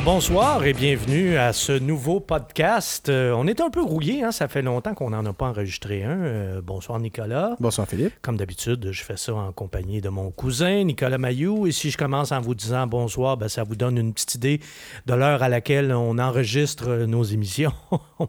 [0.00, 3.10] Alors bonsoir et bienvenue à ce nouveau podcast.
[3.10, 4.32] Euh, on est un peu rouillé, hein?
[4.32, 6.20] ça fait longtemps qu'on n'en a pas enregistré un.
[6.22, 7.54] Euh, bonsoir Nicolas.
[7.60, 8.14] Bonsoir Philippe.
[8.22, 11.66] Comme d'habitude, je fais ça en compagnie de mon cousin Nicolas Mayou.
[11.66, 14.60] Et si je commence en vous disant bonsoir, ben, ça vous donne une petite idée
[15.04, 17.74] de l'heure à laquelle on enregistre nos émissions.
[18.18, 18.24] on,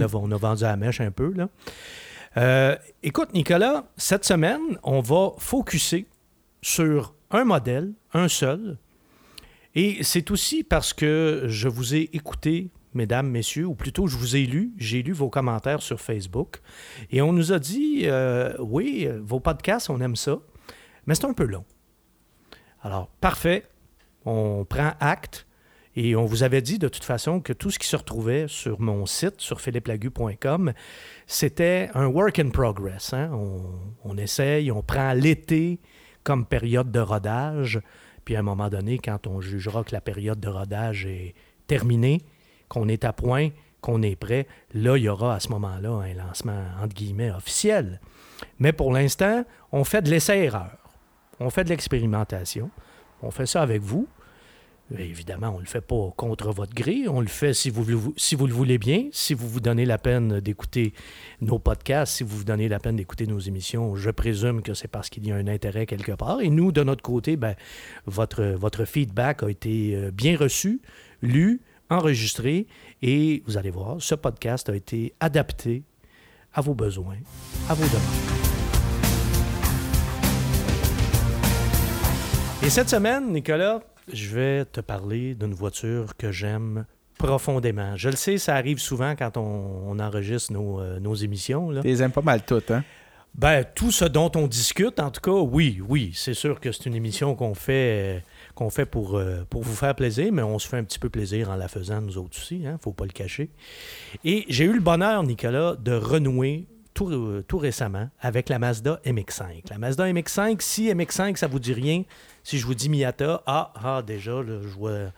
[0.00, 1.32] a, on, a, vendu à la mèche un peu.
[1.34, 1.48] Là.
[2.36, 6.06] Euh, écoute Nicolas, cette semaine, on va focuser
[6.62, 8.78] sur un modèle, un seul,
[9.80, 14.34] et c'est aussi parce que je vous ai écouté, mesdames, messieurs, ou plutôt je vous
[14.34, 16.56] ai lu, j'ai lu vos commentaires sur Facebook,
[17.12, 20.40] et on nous a dit, euh, oui, vos podcasts, on aime ça,
[21.06, 21.64] mais c'est un peu long.
[22.82, 23.68] Alors, parfait,
[24.24, 25.46] on prend acte.
[25.94, 28.80] Et on vous avait dit de toute façon que tout ce qui se retrouvait sur
[28.80, 30.72] mon site, sur philippelagu.com,
[31.28, 33.12] c'était un work in progress.
[33.12, 33.30] Hein.
[33.32, 33.62] On,
[34.04, 35.78] on, essaye, on prend l'été
[36.24, 37.80] comme période de rodage.
[38.28, 41.34] Puis à un moment donné, quand on jugera que la période de rodage est
[41.66, 42.20] terminée,
[42.68, 43.48] qu'on est à point,
[43.80, 48.02] qu'on est prêt, là, il y aura à ce moment-là un lancement, entre guillemets, officiel.
[48.58, 50.76] Mais pour l'instant, on fait de l'essai-erreur.
[51.40, 52.68] On fait de l'expérimentation.
[53.22, 54.06] On fait ça avec vous.
[54.96, 57.08] Évidemment, on ne le fait pas contre votre gré.
[57.08, 59.98] On le fait si vous, si vous le voulez bien, si vous vous donnez la
[59.98, 60.94] peine d'écouter
[61.42, 63.96] nos podcasts, si vous vous donnez la peine d'écouter nos émissions.
[63.96, 66.40] Je présume que c'est parce qu'il y a un intérêt quelque part.
[66.40, 67.54] Et nous, de notre côté, ben,
[68.06, 70.80] votre, votre feedback a été euh, bien reçu,
[71.20, 71.60] lu,
[71.90, 72.66] enregistré.
[73.02, 75.82] Et vous allez voir, ce podcast a été adapté
[76.54, 77.18] à vos besoins,
[77.68, 78.38] à vos demandes.
[82.62, 83.80] Et cette semaine, Nicolas,
[84.12, 86.84] je vais te parler d'une voiture que j'aime
[87.18, 87.96] profondément.
[87.96, 91.72] Je le sais, ça arrive souvent quand on, enregistre nos, euh, nos émissions.
[91.80, 92.84] Tu les aimes pas mal toutes, hein?
[93.34, 96.12] Ben, tout ce dont on discute, en tout cas, oui, oui.
[96.14, 98.24] C'est sûr que c'est une émission qu'on fait,
[98.54, 101.08] qu'on fait pour, euh, pour vous faire plaisir, mais on se fait un petit peu
[101.08, 102.78] plaisir en la faisant, nous autres aussi, hein?
[102.82, 103.50] Faut pas le cacher.
[104.24, 106.66] Et j'ai eu le bonheur, Nicolas, de renouer
[106.98, 109.70] tout, euh, récemment avec la Mazda MX5.
[109.70, 112.02] La Mazda MX5, si MX5, ça vous dit rien,
[112.42, 115.12] si je vous dis Miata, ah, ah déjà, je vois.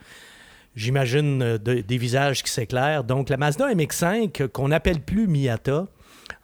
[0.77, 3.03] J'imagine euh, des visages qui s'éclairent.
[3.03, 5.87] Donc, la Mazda MX5, qu'on n'appelle plus Miata,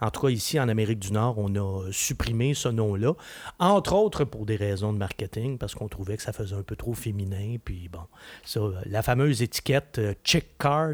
[0.00, 3.12] en tout cas, ici en Amérique du Nord, on a supprimé ce nom-là,
[3.58, 6.76] entre autres pour des raisons de marketing, parce qu'on trouvait que ça faisait un peu
[6.76, 7.56] trop féminin.
[7.64, 8.02] Puis bon,
[8.44, 10.90] ça, la fameuse étiquette euh, chick car,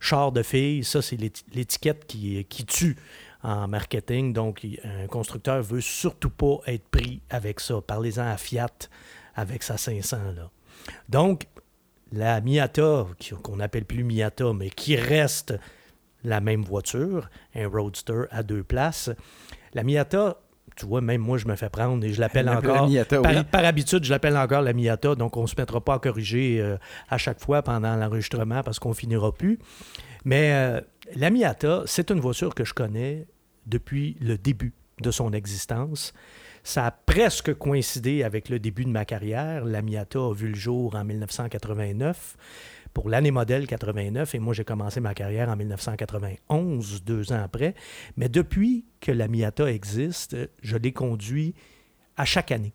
[0.00, 1.18] char de fille, ça, c'est
[1.52, 2.96] l'étiquette qui tue
[3.44, 4.32] en marketing.
[4.32, 7.80] Donc, un constructeur veut surtout pas être pris avec ça.
[7.86, 8.88] Parlez-en à Fiat
[9.36, 10.16] avec sa 500.
[10.34, 10.50] Là.
[11.08, 11.46] Donc,
[12.12, 13.06] la Miata,
[13.42, 15.54] qu'on n'appelle plus Miata, mais qui reste
[16.24, 19.10] la même voiture, un Roadster à deux places.
[19.74, 20.38] La Miata,
[20.76, 22.88] tu vois, même moi, je me fais prendre et je l'appelle encore.
[23.50, 26.60] par, habitude, je l'appelle encore la Miata, donc on ne se mettra pas à corriger
[26.60, 26.78] euh,
[27.10, 29.58] à chaque fois pendant l'enregistrement parce qu'on finira plus.
[30.24, 30.80] Mais euh,
[31.16, 33.26] la Miata, c'est une voiture que je connais
[33.66, 36.12] depuis le début de son existence.
[36.62, 39.64] Ça a presque coïncidé avec le début de ma carrière.
[39.64, 42.36] La Miata a vu le jour en 1989
[42.94, 47.74] pour l'année modèle 89 et moi j'ai commencé ma carrière en 1991, deux ans après.
[48.16, 51.54] Mais depuis que la Miata existe, je l'ai conduit
[52.16, 52.72] à chaque année.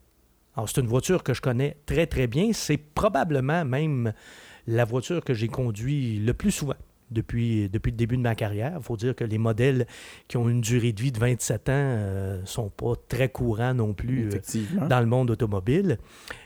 [0.54, 2.52] Alors c'est une voiture que je connais très très bien.
[2.52, 4.12] C'est probablement même
[4.66, 6.74] la voiture que j'ai conduite le plus souvent
[7.10, 8.74] depuis, depuis le début de ma carrière.
[8.76, 9.86] Il faut dire que les modèles
[10.28, 13.74] qui ont une durée de vie de 27 ans ne euh, sont pas très courants
[13.74, 15.98] non plus euh, dans le monde automobile.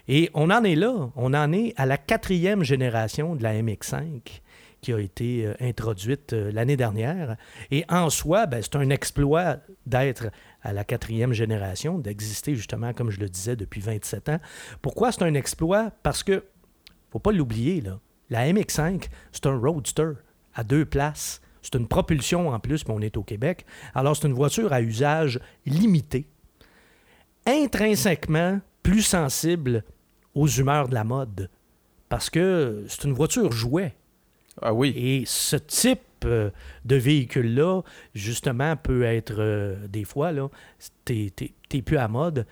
[0.09, 1.11] Et on en est là.
[1.17, 4.41] On en est à la quatrième génération de la MX5
[4.81, 7.37] qui a été euh, introduite l'année dernière.
[7.71, 10.27] Et en soi, ben, c'est un exploit d'être
[10.63, 14.39] à la quatrième génération, d'exister justement, comme je le disais, depuis 27 ans.
[14.83, 15.91] Pourquoi c'est un exploit?
[16.03, 16.45] Parce que,
[17.11, 17.99] faut pas l'oublier, là,
[18.31, 20.13] la MX5, c'est un roadster
[20.55, 21.41] à deux places.
[21.63, 23.65] C'est une propulsion en plus, mais on est au Québec.
[23.95, 26.27] Alors, c'est une voiture à usage limité,
[27.47, 29.85] intrinsèquement plus sensible
[30.35, 31.51] aux humeurs de la mode,
[32.09, 33.95] parce que c'est une voiture jouet.
[34.63, 34.93] Ah oui.
[34.97, 36.51] Et ce type euh,
[36.85, 37.83] de véhicule-là,
[38.15, 40.49] justement, peut être euh, des fois, là,
[41.05, 41.33] t'es,
[41.85, 42.47] plus à mode,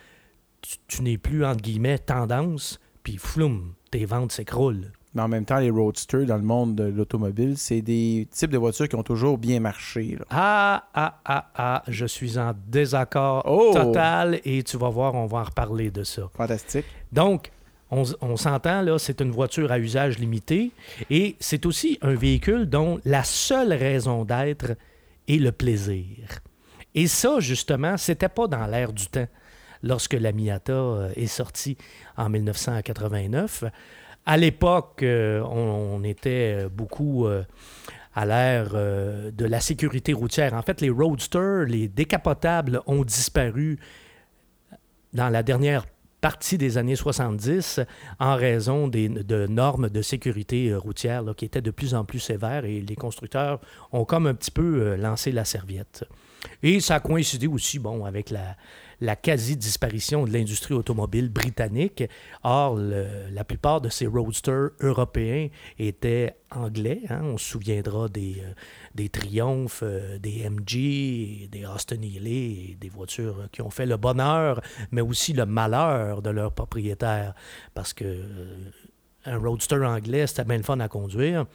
[0.89, 4.93] tu, n'es plus, entre guillemets, tendance, puis floum, tes ventes s'écroulent.
[5.15, 8.59] Mais en même temps, les roadsters dans le monde de l'automobile, c'est des types de
[8.59, 10.17] voitures qui ont toujours bien marché.
[10.31, 13.73] Ah, ah, ah, ah, je suis en désaccord oh!
[13.75, 16.31] total et tu vas voir, on va en reparler de ça.
[16.35, 16.87] Fantastique.
[17.13, 17.51] Donc,
[17.91, 20.71] on, on s'entend, là, c'est une voiture à usage limité
[21.11, 24.77] et c'est aussi un véhicule dont la seule raison d'être
[25.29, 26.41] est le plaisir.
[26.95, 29.29] Et ça, justement, c'était pas dans l'air du temps
[29.83, 31.77] lorsque la Miata euh, est sortie
[32.17, 33.65] en 1989.
[34.27, 37.43] À l'époque, euh, on, était beaucoup euh,
[38.15, 40.55] à l'ère euh, de la sécurité routière.
[40.55, 43.79] En fait, les roadsters, les décapotables ont disparu
[45.13, 45.85] dans la dernière
[46.23, 47.81] partie des années 70
[48.21, 52.21] en raison des, de normes de sécurité euh, routière qui étaient de plus en plus
[52.21, 53.61] sévères et les constructeurs
[53.91, 56.05] ont comme un petit peu euh, lancé la serviette.
[56.63, 58.57] Et ça a coïncidé aussi, bon, avec la,
[59.03, 62.05] la quasi-disparition de l'industrie automobile britannique.
[62.45, 67.01] Or, la plupart de ces roadsters européens étaient anglais.
[67.09, 67.23] hein.
[67.25, 68.53] On se souviendra des, euh,
[68.95, 69.09] des
[69.83, 74.61] euh, des MG, des Austin Healey, des voitures qui ont fait le bonheur,
[74.93, 77.35] mais aussi le malheur de leurs propriétaires.
[77.75, 78.71] Parce que euh,
[79.25, 81.47] un roadster anglais, c'était bien le fun à conduire,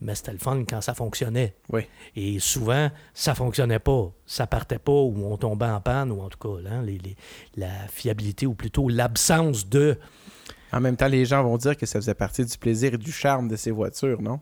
[0.00, 1.54] mais c'était le fun quand ça fonctionnait.
[1.72, 1.82] Oui.
[2.16, 4.10] Et souvent, ça fonctionnait pas.
[4.26, 7.16] Ça partait pas ou on tombait en panne, ou en tout cas, hein, les- les-
[7.56, 9.98] la fiabilité ou plutôt l'absence de.
[10.72, 13.12] En même temps, les gens vont dire que ça faisait partie du plaisir et du
[13.12, 14.40] charme de ces voitures, non?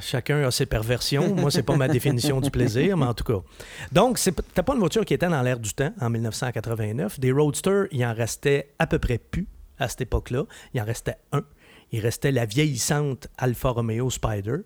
[0.00, 1.34] Chacun a ses perversions.
[1.34, 3.40] Moi, c'est pas ma définition du plaisir, mais en tout cas.
[3.92, 7.20] Donc, c'était pas une voiture qui était dans l'air du temps en 1989.
[7.20, 9.46] Des roadsters, il en restait à peu près plus
[9.78, 10.44] à cette époque-là.
[10.72, 11.42] Il en restait un.
[11.92, 14.56] Il restait la vieillissante Alfa Romeo Spider,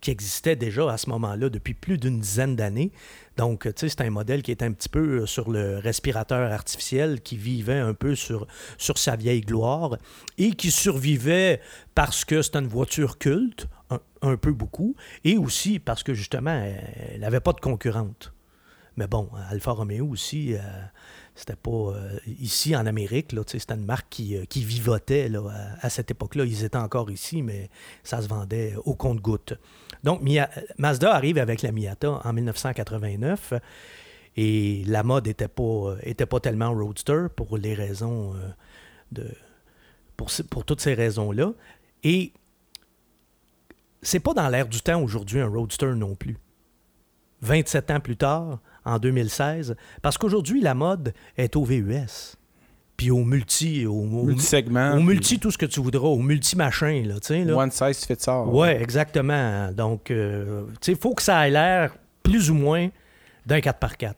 [0.00, 2.92] qui existait déjà à ce moment-là depuis plus d'une dizaine d'années.
[3.36, 6.52] Donc, tu sais, c'est un modèle qui était un petit peu euh, sur le respirateur
[6.52, 8.46] artificiel, qui vivait un peu sur,
[8.78, 9.96] sur sa vieille gloire
[10.38, 11.60] et qui survivait
[11.94, 16.62] parce que c'était une voiture culte, un, un peu beaucoup, et aussi parce que justement,
[17.12, 18.32] elle n'avait pas de concurrente.
[18.96, 20.58] Mais bon, Alfa Romeo aussi, euh,
[21.34, 21.70] c'était pas.
[21.70, 25.42] euh, ici, en Amérique, c'était une marque qui, euh, qui vivotait là,
[25.80, 26.44] à, cette époque-là.
[26.44, 27.68] Ils étaient encore ici, mais
[28.02, 29.54] ça se vendait au compte-goutte.
[30.02, 30.22] Donc,
[30.78, 33.54] Mazda arrive avec la Miata en 1989.
[34.38, 38.34] Et la mode n'était pas, était pas tellement roadster pour les raisons
[39.12, 39.30] de.
[40.16, 41.52] Pour, pour toutes ces raisons-là.
[42.02, 42.32] Et
[44.02, 46.36] c'est pas dans l'air du temps aujourd'hui un roadster non plus.
[47.42, 52.36] 27 ans plus tard, en 2016, parce qu'aujourd'hui, la mode est au VUS.
[52.96, 54.92] Puis au multi, au, au- Multi-segment.
[54.92, 57.54] au puis multi, tout ce que tu voudras, au multi-machin, là, là.
[57.56, 58.46] One size fits all.
[58.48, 59.70] Ouais, exactement.
[59.72, 62.88] Donc, euh, il faut que ça ait l'air plus ou moins
[63.44, 64.14] d'un 4x4.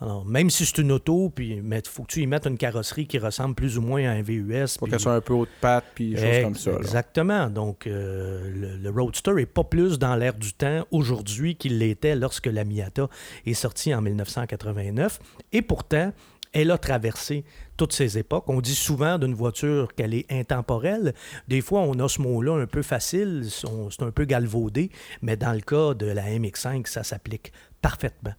[0.00, 3.08] Alors, même si c'est une auto, puis il faut que tu y mettes une carrosserie
[3.08, 4.76] qui ressemble plus ou moins à un VUS.
[4.78, 6.70] Pour puis- qu'elle soit un peu haute patte, puis choses Ex- comme ça.
[6.70, 6.76] là.
[6.78, 7.50] Exactement.
[7.50, 12.14] Donc, euh, le, le Roadster n'est pas plus dans l'air du temps aujourd'hui qu'il l'était
[12.14, 13.08] lorsque la Miata
[13.44, 15.18] est sortie en 1989.
[15.52, 16.12] Et pourtant,
[16.52, 17.44] elle a traversé
[17.76, 18.44] toutes ces époques.
[18.48, 21.12] On dit souvent d'une voiture qu'elle est intemporelle.
[21.48, 24.90] Des fois, on a ce mot-là un peu facile, c'est un peu galvaudé,
[25.22, 27.52] mais dans le cas de la MX5, ça s'applique
[27.82, 28.32] parfaitement.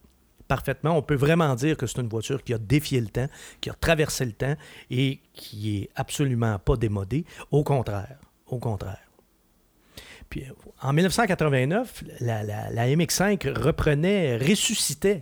[0.50, 0.98] Parfaitement.
[0.98, 3.28] On peut vraiment dire que c'est une voiture qui a défié le temps,
[3.62, 4.56] qui a traversé le temps
[4.90, 7.24] et qui est absolument pas démodée.
[7.52, 8.18] Au contraire.
[8.48, 8.98] Au contraire.
[10.30, 15.22] Puis, euh, en 1989, la, la- la MX5 reprenait, ressuscitait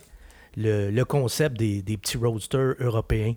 [0.56, 3.36] le, concept des, des petits roadsters européens.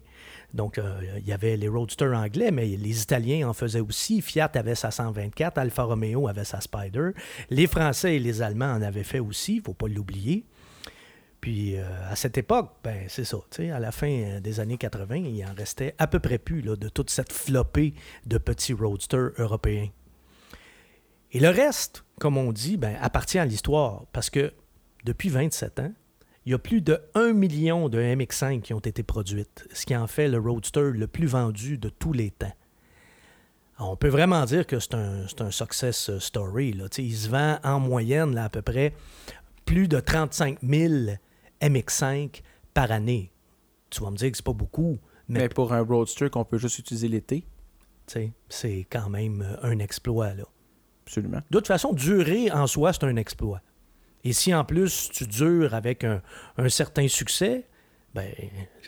[0.54, 4.20] Donc, euh, il y avait les roadsters anglais, mais les Italiens en faisaient aussi.
[4.22, 7.10] Fiat avait sa 124, Alfa Romeo avait sa Spider.
[7.50, 10.44] Les Français et les Allemands en avaient fait aussi, il ne faut pas l'oublier.
[11.40, 13.38] Puis euh, à cette époque, ben c'est ça.
[13.58, 16.88] À la fin euh, des années 80, il en restait à peu près plus de
[16.88, 17.94] toute cette flopée
[18.26, 19.88] de petits roadsters européens.
[21.32, 24.52] Et le reste, comme on dit, ben, appartient à l'histoire parce que
[25.04, 25.92] depuis 27 ans,
[26.44, 29.94] il y a plus de 1 million de MX5 qui ont été produites, ce qui
[29.96, 32.52] en fait le roadster le plus vendu de tous les temps.
[33.78, 36.72] On peut vraiment dire que c'est un, un success story.
[36.74, 36.86] Là.
[36.98, 38.92] Il se vend en moyenne à peu près
[39.64, 41.12] plus de 35 000
[41.60, 42.42] MX5
[42.74, 43.32] par année.
[43.90, 44.98] Tu vas me dire que c'est pas beaucoup,
[45.28, 47.44] mais, Mais pour un roadster qu'on peut juste utiliser l'été,
[48.48, 50.34] c'est quand même euh, un exploit.
[50.34, 50.44] Là.
[51.06, 51.40] absolument.
[51.50, 53.60] De toute façon, durer en soi, c'est un exploit.
[54.24, 56.20] Et si en plus tu dures avec un,
[56.58, 57.66] un certain succès,
[58.14, 58.28] ben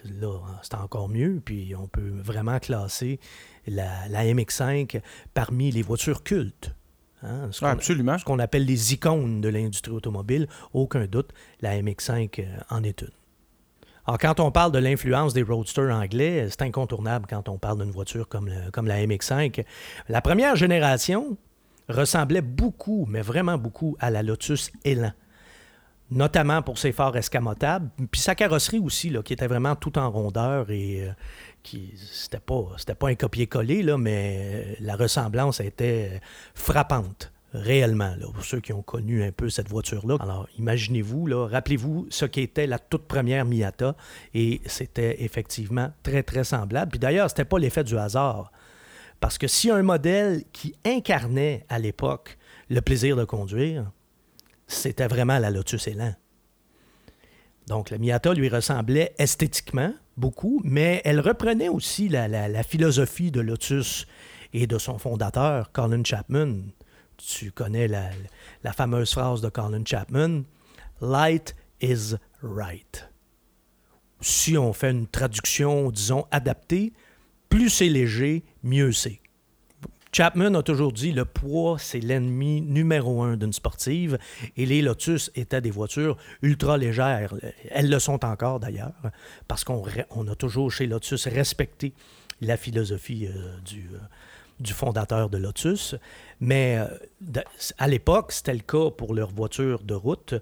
[0.04, 1.40] là, c'est encore mieux.
[1.44, 3.20] Puis on peut vraiment classer
[3.66, 5.00] la, la MX5
[5.32, 6.74] parmi les voitures cultes.
[7.22, 8.18] Hein, ce Ah, qu'on- absolument.
[8.18, 13.02] ce qu'on appelle les icônes de l'industrie automobile, aucun doute, la MX5 euh, en est
[13.02, 13.08] une.
[14.06, 17.92] Alors, quand on parle de l'influence des roadsters anglais, c'est incontournable quand on parle d'une
[17.92, 19.64] voiture comme, le- comme la MX5.
[20.08, 21.36] La première génération
[21.88, 25.12] ressemblait beaucoup, mais vraiment beaucoup, à la Lotus Elan,
[26.10, 30.10] notamment pour ses phares escamotables, puis sa carrosserie aussi, là, qui était vraiment tout en
[30.10, 31.12] rondeur et euh,
[31.64, 36.20] c'était pas un copier-coller mais euh, la ressemblance était
[36.54, 40.16] frappante réellement pour ceux qui ont connu un peu cette voiture là.
[40.20, 43.94] Alors imaginez-vous là, rappelez-vous ce qu'était la toute première Miata
[44.34, 46.92] et c'était effectivement très très semblable.
[46.92, 48.52] Puis d'ailleurs, c'était pas l'effet du hasard
[49.20, 52.38] Parce que si un modèle qui incarnait à l'époque
[52.70, 53.90] le plaisir de conduire,
[54.66, 56.14] c'était vraiment la Lotus Elan.
[57.68, 64.06] Donc, la Miata lui ressemblait esthétiquement beaucoup, mais elle reprenait aussi la, philosophie de Lotus
[64.52, 66.62] et de son fondateur, Colin Chapman.
[67.16, 68.10] Tu connais la,
[68.64, 70.42] la fameuse phrase de Colin Chapman
[71.00, 73.08] Light is right.
[74.20, 76.92] Si on fait une traduction, disons, adaptée,
[77.48, 79.21] plus c'est léger, mieux c'est.
[80.14, 84.18] Chapman a toujours dit le poids, c'est l'ennemi numéro un d'une sportive
[84.58, 87.34] et les Lotus étaient des voitures ultra légères.
[87.70, 88.92] Elles le sont encore d'ailleurs,
[89.48, 91.94] parce qu'on a toujours chez Lotus respecté
[92.42, 93.98] la philosophie euh, du, euh,
[94.60, 95.94] du, fondateur de Lotus.
[96.40, 97.40] Mais euh,
[97.78, 100.34] à l'époque, c'était le cas pour leurs voitures de route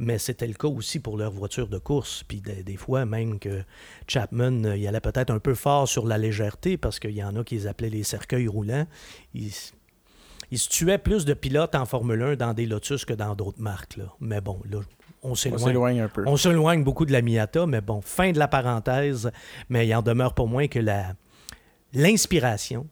[0.00, 2.24] mais c'était le cas aussi pour leurs voitures de course.
[2.26, 3.62] Puis des, fois, même que
[4.08, 7.36] Chapman, euh, il allait peut-être un peu fort sur la légèreté parce qu'il y en
[7.36, 8.86] a qui les appelaient les cercueils roulants.
[9.34, 13.60] Il, se tuait plus de pilotes en Formule 1 dans des Lotus que dans d'autres
[13.60, 13.98] marques.
[13.98, 14.06] Là.
[14.20, 14.80] Mais bon, là,
[15.22, 16.24] on s'éloigne un peu.
[16.26, 19.30] On s'éloigne beaucoup de la Miata, mais bon, fin de la parenthèse.
[19.68, 21.12] Mais il en demeure pas moins que la,
[21.92, 22.86] l'inspiration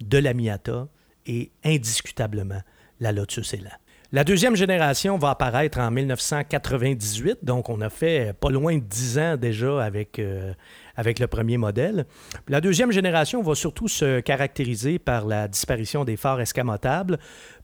[0.00, 0.86] de la Miata
[1.26, 2.62] est indiscutablement
[3.00, 3.70] la Lotus Elan.
[4.14, 9.18] La deuxième génération va apparaître en 1998, donc on a fait pas loin de 10
[9.18, 10.52] ans déjà avec, euh,
[10.96, 12.04] avec le premier modèle.
[12.46, 17.18] La deuxième génération va surtout se caractériser par la disparition des phares escamotables,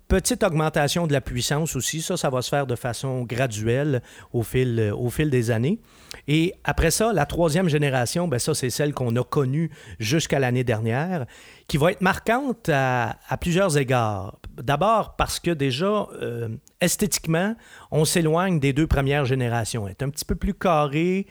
[0.09, 4.01] Petite augmentation de la puissance aussi, ça, ça va se faire de façon graduelle
[4.33, 5.81] au fil, euh, au des années.
[6.27, 10.65] Et après ça, la troisième génération, ben ça, c'est celle qu'on a connue jusqu'à l'année
[10.65, 11.27] dernière,
[11.69, 14.41] qui va être marquante à, plusieurs égards.
[14.57, 16.49] D'abord parce que déjà, euh,
[16.81, 17.55] esthétiquement,
[17.91, 19.87] on s'éloigne des deux premières générations.
[19.87, 21.27] Elle est un petit peu plus carrée,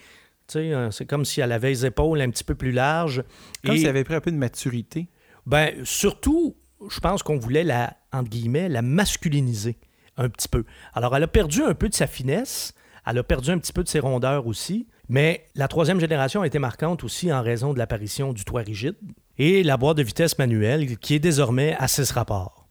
[0.55, 3.23] euh, c'est comme si elle avait les épaules un petit peu plus larges.
[3.65, 5.09] Comme si elle avait pris un peu de maturité.
[5.47, 6.55] Ben, surtout,
[6.87, 9.79] je pense qu'on voulait la, entre guillemets, la masculiniser
[10.17, 10.65] un petit peu.
[10.93, 12.73] Alors, elle a perdu un peu de sa finesse,
[13.07, 16.47] elle a perdu un petit peu de ses rondeurs aussi, mais la troisième génération a
[16.47, 18.95] été marquante aussi en raison de l'apparition du toit rigide
[19.37, 22.67] et la boîte de vitesse manuelle qui est désormais à 6 rapports.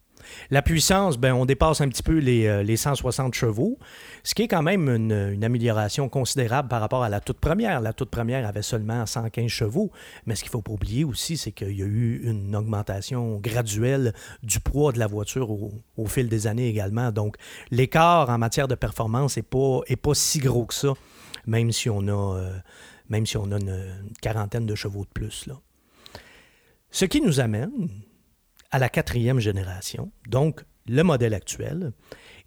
[0.51, 3.79] La puissance, ben, on dépasse un petit peu les, 160 euh, chevaux,
[4.23, 7.81] ce qui est quand même une, amélioration considérable par rapport à la toute première.
[7.81, 9.91] La toute première avait seulement 115 chevaux,
[10.27, 13.39] mais ce qu'il ne faut pas oublier aussi, c'est qu'il y a eu une augmentation
[13.39, 17.11] graduelle du poids de la voiture au, fil des années également.
[17.13, 17.37] Donc,
[17.71, 20.93] l'écart en matière de performance n'est pas, pas si gros que ça,
[21.47, 22.59] même si on a, euh,
[23.11, 25.49] une, quarantaine de chevaux de plus.
[26.97, 27.91] Ce qui nous amène
[28.71, 31.93] à la quatrième génération, donc le modèle actuel.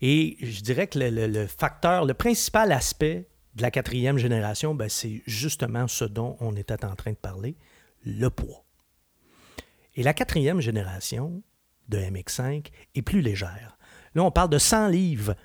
[0.01, 5.21] Et je dirais que le, facteur, le principal aspect de la quatrième génération, ben, c'est
[5.27, 7.57] justement ce dont on était en train de parler,
[8.03, 8.65] le poids.
[9.93, 11.43] Et la quatrième génération
[11.87, 13.77] de MX5 est plus légère.
[14.15, 15.35] Là, on parle de 100 livres.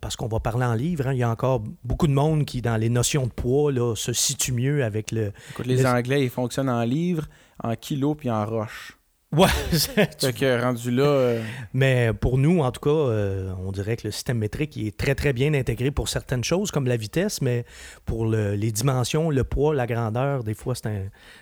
[0.00, 1.12] Parce qu'on va parler en livres, hein.
[1.12, 4.12] il y a encore beaucoup de monde qui, dans les notions de poids, là, se
[4.12, 5.32] situe mieux avec le.
[5.50, 7.28] Écoute, les Anglais, ils fonctionnent en livres,
[7.62, 8.96] en kilos puis en roches.
[9.36, 11.02] Ouais, fait que rendu là.
[11.02, 11.42] Euh,
[11.72, 15.16] Mais pour nous, en tout cas, euh, on dirait que le système métrique est très
[15.16, 17.64] très bien intégré pour certaines choses comme la vitesse, mais
[18.04, 20.74] pour les dimensions, le poids, la grandeur, des fois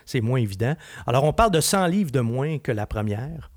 [0.05, 0.75] c'est moins évident.
[1.05, 3.51] Alors on parle de 100 livres de moins que la première.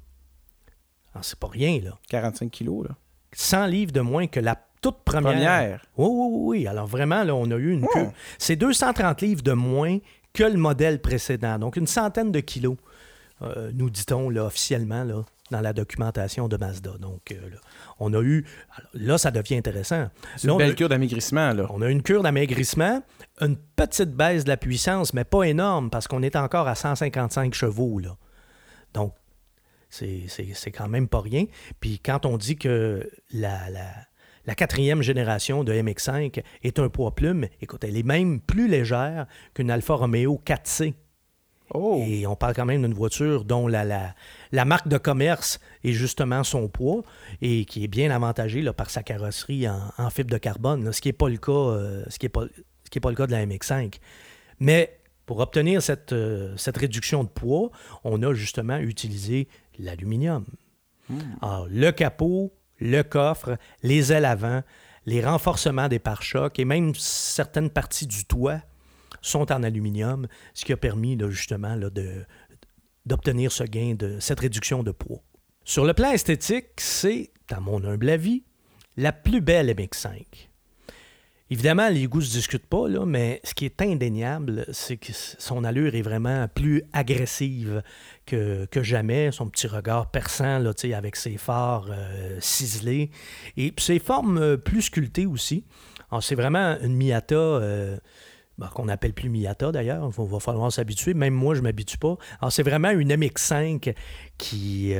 [1.22, 1.92] C'est pas rien là.
[2.10, 2.94] 45 kilos là.
[3.32, 5.32] 100 livres de moins que la toute première.
[5.32, 5.86] Première?
[5.96, 6.66] Oui, oui, oui.
[6.66, 8.08] Alors vraiment là, on a eu une oh.
[8.38, 9.98] C'est 230 livres de moins
[10.36, 12.76] que le modèle précédent, donc une centaine de kilos.
[13.42, 16.92] Euh, nous dit-on là, officiellement là, dans la documentation de Mazda.
[16.98, 17.56] Donc, euh, là,
[17.98, 18.46] on a eu.
[18.94, 20.08] là, ça devient intéressant.
[20.36, 21.52] C'est une belle cure d'amaigrissement.
[21.52, 21.66] Là.
[21.70, 23.02] On a une cure d'amaigrissement,
[23.40, 27.52] une petite baisse de la puissance, mais pas énorme parce qu'on est encore à 155
[27.52, 27.98] chevaux.
[27.98, 28.16] Là.
[28.94, 29.14] Donc,
[29.90, 31.44] c'est quand même pas rien.
[31.80, 33.90] Puis quand on dit que la, la,
[34.46, 39.26] la quatrième génération de MX5 est un poids plume, écoute, elle est même plus légère
[39.54, 40.94] qu'une Alfa Romeo 4C
[41.74, 42.02] Oh.
[42.06, 43.84] Et on parle quand même d'une voiture dont la,
[44.52, 47.02] la, marque de commerce est justement son poids
[47.42, 51.08] et qui est bien avantagée là, par sa carrosserie en, fibre de carbone, ce qui
[51.08, 52.44] n'est pas le cas, euh, ce qui est pas,
[52.84, 53.98] ce qui est pas le cas de la MX5.
[54.60, 57.70] Mais pour obtenir cette, euh, cette réduction de poids,
[58.04, 59.48] on a justement utilisé
[59.78, 60.44] l'aluminium.
[61.08, 61.18] Hmm.
[61.42, 64.62] Alors, le capot, le coffre, les ailes avant,
[65.06, 68.60] les renforcements des pare-chocs et même certaines parties du toit
[69.22, 71.76] sont en aluminium, ce qui a permis justement
[73.06, 75.22] d'obtenir ce gain, de cette réduction de poids.
[75.64, 78.44] Sur le plan esthétique, c'est, à mon humble avis,
[78.96, 80.48] la plus belle MX5.
[81.48, 85.62] Évidemment, les goûts se discutent pas, là, mais ce qui est indéniable, c'est que son
[85.62, 87.82] allure est vraiment plus agressive
[88.26, 89.30] que, que jamais.
[89.30, 93.12] Son petit regard perçant, là, avec ses phares euh, ciselés.
[93.56, 95.64] Et ses formes euh, plus sculptées aussi.
[96.20, 97.96] C'est vraiment une Miata euh,
[98.58, 100.10] ben, qu'on n'appelle plus Miata d'ailleurs.
[100.18, 101.14] Il va falloir s'habituer.
[101.14, 102.16] Même moi, je ne m'habitue pas.
[102.40, 103.94] Alors, c'est vraiment une MX5
[104.36, 104.94] qui,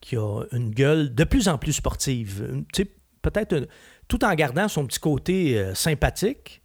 [0.00, 2.64] qui a une gueule de plus en plus sportive.
[3.22, 3.66] Peut-être
[4.08, 6.62] tout en gardant son petit côté euh, sympathique.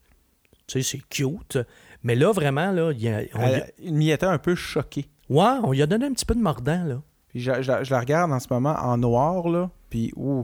[0.67, 1.57] Tu sais, c'est cute.
[2.03, 4.55] Mais là, vraiment, là, il y a, on y a- Elle- Une Miata un peu
[4.55, 5.05] choquée.
[5.29, 7.01] ouais, on lui a donné un petit peu de mordant, là.
[7.29, 9.69] Puis je, je- je la regarde en ce moment en noir, là.
[9.89, 10.43] Puis, ouh.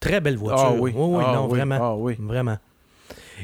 [0.00, 0.66] Très belle voiture.
[0.66, 0.92] Ah oui.
[0.96, 1.50] oui, Ah non, oui.
[1.50, 1.78] vraiment.
[1.80, 2.16] Ah oui.
[2.18, 2.56] Vraiment.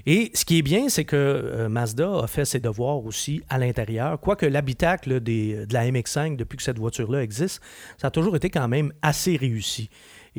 [0.06, 3.58] Et ce qui est bien, c'est que euh, Mazda a fait ses devoirs aussi à
[3.58, 4.18] l'intérieur.
[4.20, 7.60] Quoique l'habitacle de la MX5, depuis que cette voiture-là existe,
[7.96, 9.88] ça a toujours été quand même assez réussi.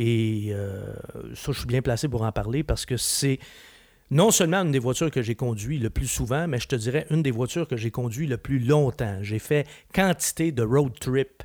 [0.01, 0.93] Et euh,
[1.35, 3.37] ça, je suis bien placé pour en parler parce que c'est
[4.11, 7.05] non seulement une des voitures que j'ai conduit le plus souvent, mais je te dirais
[7.09, 9.17] une des voitures que j'ai conduit le plus longtemps.
[9.23, 11.43] J'ai fait quantité de road trip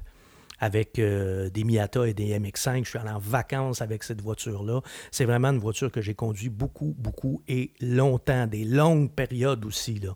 [0.61, 2.85] avec euh, des Miata et des MX5.
[2.85, 4.83] Je suis allé en vacances avec cette voiture-là.
[5.11, 9.99] C'est vraiment une voiture que j'ai conduit beaucoup, beaucoup et longtemps, des longues périodes aussi.
[9.99, 10.15] Là.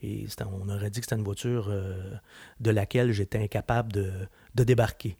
[0.00, 2.14] Et on aurait dit que c'était une voiture euh,
[2.60, 4.10] de laquelle j'étais incapable de,
[4.54, 5.18] de débarquer.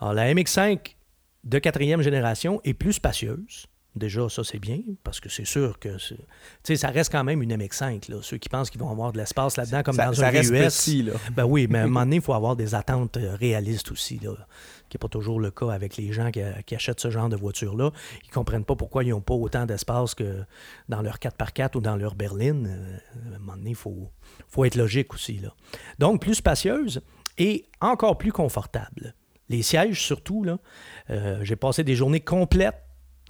[0.00, 0.96] Alors, la MX5
[1.44, 3.66] de quatrième génération est plus spacieuse.
[3.96, 5.96] Déjà, ça, c'est bien, parce que c'est sûr que...
[5.98, 6.16] Tu
[6.64, 8.10] sais, ça reste quand même une MX5.
[8.10, 8.16] Là.
[8.22, 10.50] Ceux qui pensent qu'ils vont avoir de l'espace là-dedans, comme ça, dans ça un reste
[10.50, 10.64] VUS...
[10.64, 11.12] petit, là.
[11.30, 14.18] Ben oui, mais à un moment donné, il faut avoir des attentes euh, réalistes aussi,
[14.18, 14.32] là,
[14.88, 17.36] qui n'est pas toujours le cas avec les gens qui, qui achètent ce genre de
[17.36, 17.92] voiture-là.
[18.24, 20.42] Ils ne comprennent pas pourquoi ils n'ont pas autant d'espace que
[20.88, 22.66] dans leur 4x4 ou dans leur berline.
[22.66, 24.10] Euh, à un moment donné, il faut,
[24.48, 25.38] faut être logique aussi.
[25.38, 25.54] Là.
[26.00, 27.00] Donc, plus spacieuse
[27.38, 29.14] et encore plus confortable.
[29.48, 30.44] Les sièges, surtout,
[31.10, 32.80] euh, j'ai passé des journées complètes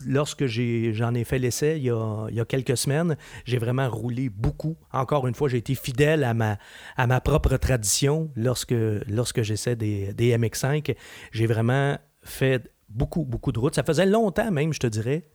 [0.07, 4.77] lorsque j'ai- j'en ai, fait l'essai il y, a, quelques semaines, j'ai vraiment roulé beaucoup.
[4.93, 6.59] Encore une fois, j'ai été fidèle à ma,
[6.97, 8.75] à ma propre tradition lorsque,
[9.09, 10.95] lorsque j'essaie des, des MX5.
[11.33, 13.75] J'ai vraiment fait beaucoup, beaucoup de routes.
[13.75, 15.29] Ça faisait longtemps même, je te dirais,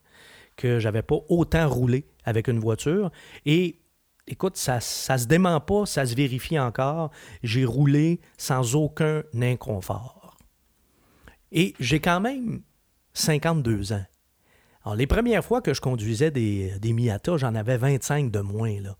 [0.56, 3.10] que j'avais pas autant roulé avec une voiture.
[3.46, 3.80] Et
[4.26, 7.10] écoute, ça, ça se dément pas, ça se vérifie encore.
[7.42, 10.19] J'ai roulé sans aucun inconfort.
[11.52, 12.62] Et j'ai quand même
[13.14, 14.04] 52 ans.
[14.84, 18.80] Alors, les premières fois que je conduisais des, des Miata, j'en avais 25 de moins.
[18.80, 18.96] Là.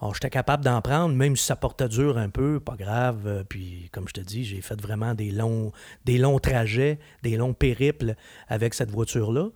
[0.00, 3.26] Alors, j'étais capable d'en prendre, même si ça portait dur un peu, pas grave.
[3.26, 5.72] Euh, Puis, comme je te dis, j'ai fait vraiment des longs,
[6.04, 8.14] des longs trajets, des longs périples
[8.46, 9.48] avec cette voiture-là.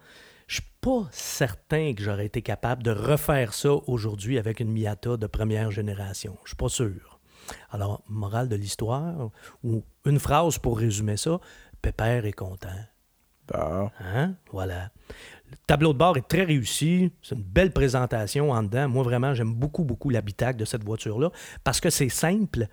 [0.49, 5.17] Je suis pas certain que j'aurais été capable de refaire ça aujourd'hui avec une Miata
[5.17, 6.37] de première génération.
[6.45, 7.21] Je suis pas sûr.
[7.71, 9.31] Alors, morale de l'histoire,
[9.63, 11.41] ou une phrase pour résumer ça,
[11.83, 12.69] Pépère est content.
[13.53, 13.91] Bon.
[14.01, 14.35] Hein?
[14.53, 14.91] Voilà.
[15.51, 17.11] Le tableau de bord est très réussi.
[17.23, 18.89] C'est une belle présentation en dedans.
[18.89, 21.31] Moi, vraiment, j'aime beaucoup, beaucoup l'habitacle de cette voiture-là
[21.65, 22.69] parce que c'est simple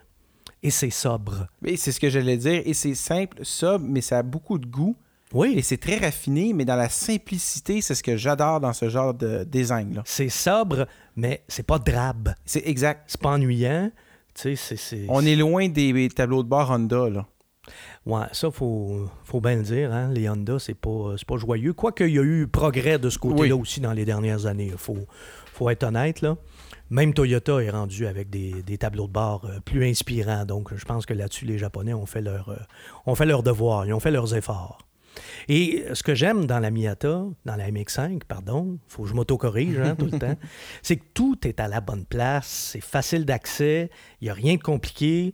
[0.64, 1.48] et c'est sobre.
[1.62, 2.62] Mais c'est ce que j'allais dire.
[2.66, 4.96] Et c'est simple, sobre, mais ça a beaucoup de goût.
[5.32, 8.90] Et Oui, c'est très raffiné, mais dans la simplicité, c'est ce que j'adore dans ce
[8.90, 10.04] genre de design-là.
[10.06, 12.34] c'est sobre, mais c'est pas drabe.
[12.46, 13.04] C'est exact.
[13.08, 13.92] C'est pas ennuyant.
[14.34, 15.06] Tu sais, c'est- c'est.
[15.10, 17.26] On est loin des tableaux de bord Honda, là.
[18.06, 19.94] Ouais, ça, faut, faut bien le dire.
[19.94, 20.12] Hein?
[20.12, 21.74] Les Honda, c'est pas, pas joyeux.
[21.74, 23.62] Quoique, il y a eu progrès de ce côté-là Oui.
[23.62, 24.70] aussi dans les dernières années.
[24.72, 25.08] Il faut,
[25.54, 26.22] faut être honnête.
[26.22, 26.38] Là.
[26.90, 30.46] Même Toyota est rendu avec des, des tableaux de bord euh, plus inspirants.
[30.46, 32.58] Donc, je pense que là-dessus, les Japonais ont fait, leur, euh,
[33.06, 33.86] ont fait leur devoir.
[33.86, 34.80] Ils ont fait leurs efforts.
[35.50, 39.80] Et ce que j'aime dans la Miata, dans la MX5, pardon, faut que je m'autocorrige
[39.80, 40.36] hein, tout le temps,
[40.82, 43.90] c'est que tout est à la bonne place, c'est facile d'accès,
[44.22, 45.34] il n'y a rien de compliqué,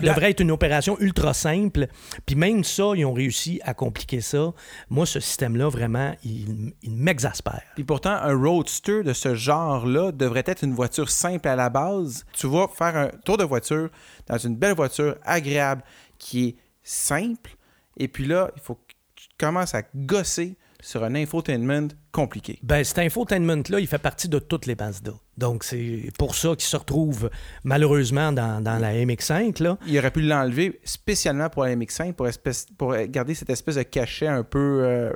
[0.00, 1.86] plat- devrait être une opération ultra simple.
[2.26, 4.52] Puis même ça, ils ont réussi à compliquer ça.
[4.90, 7.62] Moi, ce système-là, vraiment, il, il m'exaspère.
[7.76, 12.26] Puis pourtant, un roadster de ce genre-là devrait être une voiture simple à la base.
[12.32, 13.88] Tu vas faire un tour de voiture
[14.26, 15.84] dans une belle voiture agréable
[16.18, 17.56] qui est simple.
[17.96, 22.58] Et puis là, il faut que tu commences à gosser sur un infotainment compliqué.
[22.62, 25.12] Ben, cet infotainment-là, il fait partie de toutes les Mazda.
[25.36, 27.30] Donc, c'est pour ça qu'il se retrouve
[27.64, 29.62] malheureusement dans, dans la MX5.
[29.62, 29.78] Là.
[29.86, 33.82] Il aurait pu l'enlever spécialement pour la MX5 pour, espèce- pour garder cette espèce de
[33.82, 35.12] cachet un peu euh,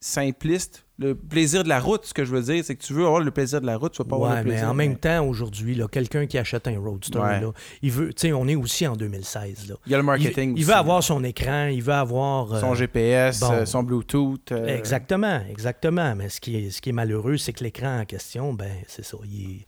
[0.00, 0.84] simpliste.
[0.98, 3.20] Le plaisir de la route, ce que je veux dire, c'est que tu veux avoir
[3.20, 4.68] le plaisir de la route, tu vas pas avoir le mais plaisir.
[4.70, 7.40] en même temps, aujourd'hui, quelqu'un qui achète un Roadster, Ouais.
[7.42, 9.68] là, il veut, tu sais, on est aussi en 2016.
[9.68, 9.74] Là.
[9.84, 10.62] Il y a le Il, marketing il aussi.
[10.64, 12.50] veut avoir son écran, il veut avoir.
[12.54, 13.52] euh, son GPS, bon.
[13.52, 14.52] euh, son Bluetooth.
[14.52, 16.14] euh, Exactement, exactement.
[16.16, 19.04] Mais ce qui est, ce qui est malheureux, c'est que l'écran en question, ben, c'est
[19.04, 19.18] ça.
[19.26, 19.66] Il est,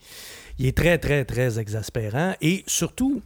[0.59, 2.33] il est très, très, très exaspérant.
[2.41, 3.21] Et surtout,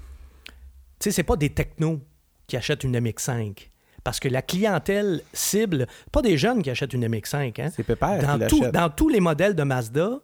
[0.99, 2.01] tu sais, c'est pas des technos
[2.49, 3.69] qui achètent une MX5.
[4.05, 7.61] Parce que la clientèle cible, pas des jeunes qui achètent une MX5.
[7.61, 7.71] Hein?
[7.75, 8.75] C'est Pépère qui Dans, tout- l'achète.
[8.75, 10.19] dans tous les modèles de Mazda,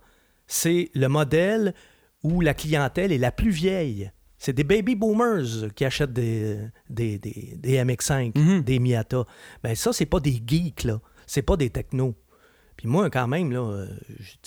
[0.47, 1.75] c'est le modèle
[2.23, 4.11] où la clientèle est la plus vieille.
[4.37, 6.59] C'est des baby boomers qui achètent des,
[6.91, 8.63] des, des- des MX5, Mhm.
[8.63, 9.25] des Miata.
[9.63, 11.01] Ben ça, c'est pas des geeks, là.
[11.27, 12.15] C'est pas des technos.
[12.79, 13.87] Puis moi, quand même, là, euh,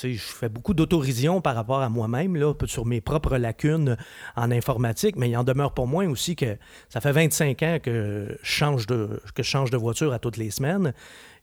[0.01, 3.97] je- fais beaucoup d'autorision par rapport à moi-même, là, sur mes propres lacunes
[4.37, 8.37] en informatique, mais il en demeure pas moins aussi que ça fait 25 ans que
[8.41, 10.93] je change de, que je change de voiture à toutes les semaines.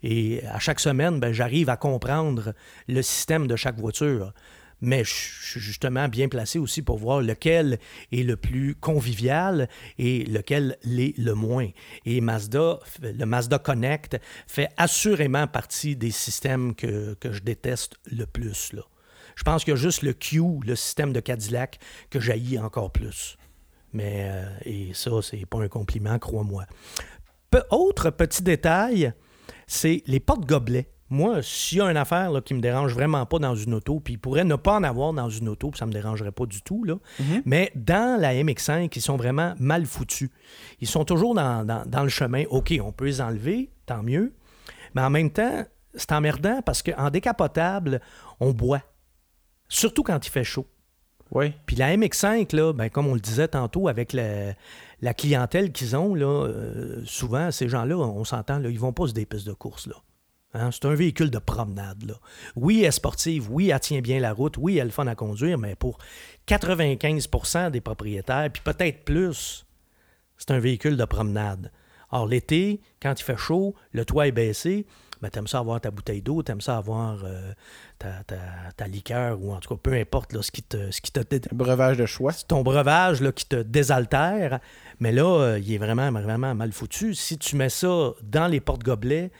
[0.02, 2.54] Et à chaque semaine, ben, j'arrive à comprendre
[2.88, 4.32] le système de chaque voiture.
[4.80, 7.78] Mais je suis justement bien placé aussi pour voir lequel
[8.12, 11.68] est le plus convivial et lequel l'est le moins.
[12.04, 18.72] Et Mazda, le Mazda Connect fait assurément partie des systèmes que, je déteste le plus.
[19.34, 21.78] Je pense qu'il y a juste le Q, le système de Cadillac,
[22.10, 23.36] que j'haïs encore plus.
[23.92, 26.66] Mais, euh, et ça, c'est pas un compliment, crois-moi.
[27.70, 29.12] Autre petit détail,
[29.66, 30.88] c'est les portes-gobelets.
[31.10, 33.98] Moi, s'il y a une affaire là, qui me dérange vraiment pas dans une auto,
[34.00, 36.44] puis il pourrait ne pas en avoir dans une auto, puis ça me dérangerait pas
[36.46, 36.96] du tout, là.
[37.46, 40.30] mais dans la MX5, ils sont vraiment mal foutus.
[40.80, 42.44] Ils sont toujours dans, dans- dans le chemin.
[42.50, 44.34] OK, on peut les enlever, tant mieux,
[44.94, 48.00] mais en même temps, c'est emmerdant parce qu'en décapotable,
[48.40, 48.82] on boit.
[49.68, 50.66] Surtout quand il fait chaud.
[51.30, 51.52] Oui.
[51.66, 54.54] Puis la MX5, là, ben, comme on le disait tantôt, avec la,
[55.02, 59.12] la clientèle qu'ils ont, là, euh, souvent, ces gens-là, on s'entend, ils vont pas sur
[59.14, 59.86] des pistes de course.
[59.86, 59.94] Là.
[60.54, 62.02] Hein, C'est un véhicule de promenade.
[62.04, 62.14] Là.
[62.56, 65.14] Oui, elle est sportive, oui, elle tient bien la route, oui, elle est fun à
[65.14, 65.98] conduire, mais pour
[66.46, 69.66] 95% des propriétaires, puis peut-être plus,
[70.36, 71.70] c'est un véhicule de promenade.
[72.10, 74.86] Or, l'été, quand il fait chaud, le toit est baissé,
[75.20, 77.52] ben, t'aimes ça avoir ta bouteille d'eau, t'aimes ça avoir euh,
[77.98, 78.36] ta, ta-
[78.76, 81.20] ta liqueur, ou en tout cas, peu importe là, ce qui te, ce qui te
[81.20, 82.32] dé- Un breuvage de choix.
[82.32, 84.60] c'est ton breuvage là, qui te désaltère,
[85.00, 87.14] mais là, euh, il est vraiment, vraiment mal foutu.
[87.14, 89.30] Si tu mets ça dans les porte-gobelets,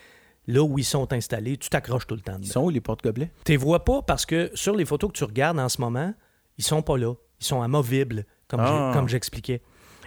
[0.49, 2.39] là où ils sont installés, tu t'accroches tout le temps.
[2.43, 3.31] Ils sont où les porte-gobelets?
[3.45, 6.13] Tu les vois pas parce que sur les photos que tu regardes en ce moment,
[6.57, 7.15] ils sont pas là.
[7.41, 9.05] Ils sont amovibles, comme Ah.
[9.07, 9.63] j'expliquais.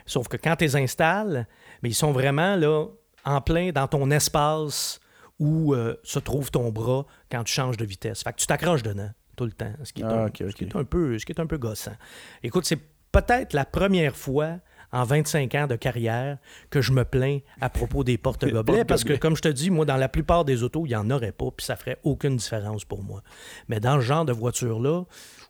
[0.06, 1.48] Sauf que quand tu les installes,
[1.82, 2.88] mais ils sont vraiment là,
[3.24, 5.00] en plein dans ton espace
[5.40, 8.24] où euh, se trouve ton bras quand tu changes de vitesse.
[8.24, 10.56] Fait que tu t'accroches dedans tout le temps, ce qui est, Ah, un, ok, ce
[10.56, 10.76] qui ok.
[10.76, 11.96] est un peu, ce qui est un peu gossant.
[12.44, 12.80] Écoute, c'est
[13.12, 14.58] peut-être la première fois
[14.92, 16.38] en 25 ans de carrière
[16.70, 19.86] que je me plains à propos des porte-gobelets parce que, comme je te dis, moi,
[19.86, 22.84] dans la plupart des autos, il n'y en aurait pas, puis ça ferait aucune différence
[22.86, 23.22] pour moi.
[23.68, 25.04] Mais dans le genre de voiture-là,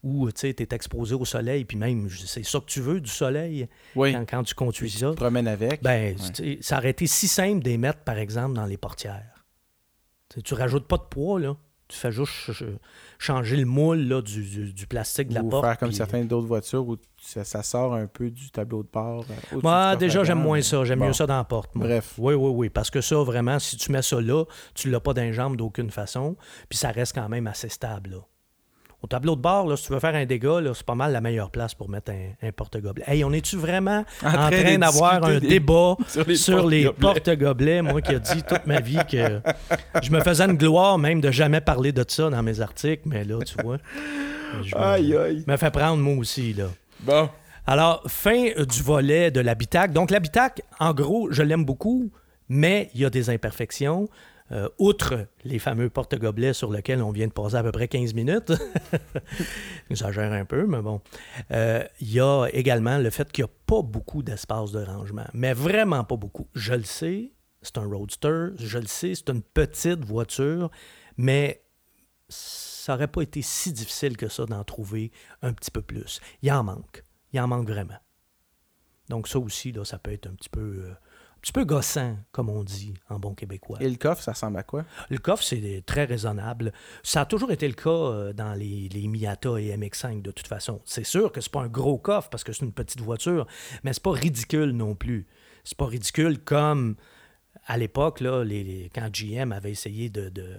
[0.04, 3.68] où tu es exposé au soleil, puis même, c'est ça que tu veux, du soleil,
[3.96, 4.14] Oui.
[4.14, 5.82] quand, quand tu conduis ça, Tu te promènes avec.
[5.84, 6.58] ben, Ouais.
[6.62, 9.46] ça aurait été si simple d'y mettre, par exemple, dans les portières.
[10.30, 11.56] Tu sais, tu rajoutes pas de poids, là.
[11.92, 12.70] Tu fais juste ch- ch-
[13.20, 15.66] changer le moule là, du, du- du plastique de la ou porte.
[15.66, 18.88] faire comme puis- certaines d'autres voitures où ça, ça sort un peu du tableau de
[18.92, 19.26] bord.
[19.54, 20.84] euh, Moi, déjà, j'aime moins ça.
[20.86, 21.08] J'aime Bon.
[21.08, 21.76] mieux ça dans la porte.
[21.76, 21.86] moi.
[21.88, 22.14] Bref.
[22.18, 22.70] Oui, oui, oui.
[22.70, 25.58] Parce que ça, vraiment, si tu mets ça là, tu l'as pas dans les jambes
[25.58, 26.36] d'aucune façon.
[26.70, 28.12] Puis ça reste quand même assez stable.
[28.12, 28.18] Là.
[29.04, 31.22] Au tableau de bord, là, si tu veux faire un dégât, c'est pas mal la
[31.22, 33.04] meilleure place pour mettre un, un porte-gobelet.
[33.08, 37.82] Hey, on est-tu vraiment en, train d'avoir un des- débat sur les sur les porte-gobelets.
[37.82, 39.42] Moi qui ai dit toute ma vie que
[40.04, 43.24] je me faisais une gloire même de jamais parler de ça dans mes articles, mais
[43.24, 43.78] là, tu vois,
[44.64, 45.44] je me, Aïe, aïe.
[45.48, 46.54] me fais prendre moi aussi.
[46.54, 46.66] là.
[47.00, 47.28] Bon.
[47.66, 49.94] Alors, fin euh, du volet de l'habitacle.
[49.94, 52.12] Donc, l'habitacle, en gros, je l'aime beaucoup,
[52.50, 54.10] mais il y a des imperfections.
[54.52, 58.14] Euh, outre les fameux porte-gobelets sur lesquels on vient de passer à peu près 15
[58.14, 58.52] minutes,
[59.90, 61.02] j'exagère un peu, mais bon,
[61.52, 65.26] Euh, il y a également le fait qu'il n'y a pas beaucoup d'espace de rangement,
[65.34, 66.48] mais vraiment pas beaucoup.
[66.54, 70.70] Je le sais, c'est un roadster, je le sais, c'est une petite voiture,
[71.16, 71.64] mais
[72.28, 75.12] ça n'aurait pas été si difficile que ça d'en trouver
[75.42, 76.20] un petit peu plus.
[76.42, 77.04] Il en manque.
[77.34, 78.00] Il en manque vraiment.
[79.10, 80.94] Donc ça aussi, là, ça peut être un petit peu, euh,
[81.42, 83.78] petit peu gossant, comme on dit en bon québécois.
[83.82, 84.86] Et le coffre, ça ressemble à quoi?
[85.10, 86.72] Le coffre, c'est très raisonnable.
[87.04, 90.48] Ça a toujours été le cas euh, dans les, les Miata et MX5 de toute
[90.48, 90.82] façon.
[90.86, 93.48] C'est sûr que c'est pas un gros coffre parce que c'est une petite voiture,
[93.84, 95.26] mais c'est pas ridicule non plus.
[95.64, 96.96] C'est pas ridicule comme
[97.68, 100.56] à l'époque, là, les, les- quand GM avait essayé de, de,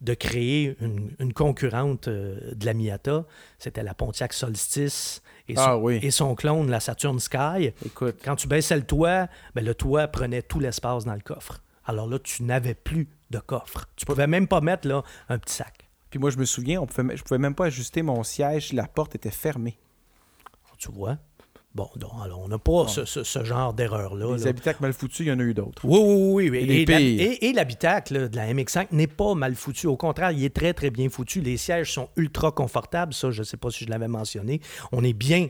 [0.00, 3.24] de créer une, une concurrente euh, de la Miata,
[3.58, 5.98] c'était la Pontiac Solstice et son, Ah oui.
[6.02, 7.72] et son clone, la Saturn Sky.
[7.84, 11.62] Écoute, Quand tu baissais le toit, ben, le toit prenait tout l'espace dans le coffre.
[11.84, 13.86] Alors là, tu n'avais plus de coffre.
[13.96, 15.88] Tu pouvais même pas mettre là, un petit sac.
[16.10, 18.86] Puis moi, je me souviens, on pouvait, je pouvais même pas ajuster mon siège, la
[18.86, 19.78] porte était fermée.
[20.78, 21.18] Tu vois?
[21.74, 24.36] Bon, donc, alors, on n'a pas ce, ce- ce genre d'erreur-là.
[24.36, 24.50] Les là.
[24.50, 25.84] habitacles mal foutus, il y en a eu d'autres.
[25.84, 26.66] Oui, oui, oui.
[26.68, 26.84] oui.
[27.20, 29.86] Et Et, l'habitacle de la MX5 n'est pas mal foutu.
[29.86, 31.40] Au contraire, il est très, très bien foutu.
[31.40, 33.12] Les sièges sont ultra confortables.
[33.14, 34.60] Ça, je ne sais pas si je l'avais mentionné.
[34.92, 35.48] On est bien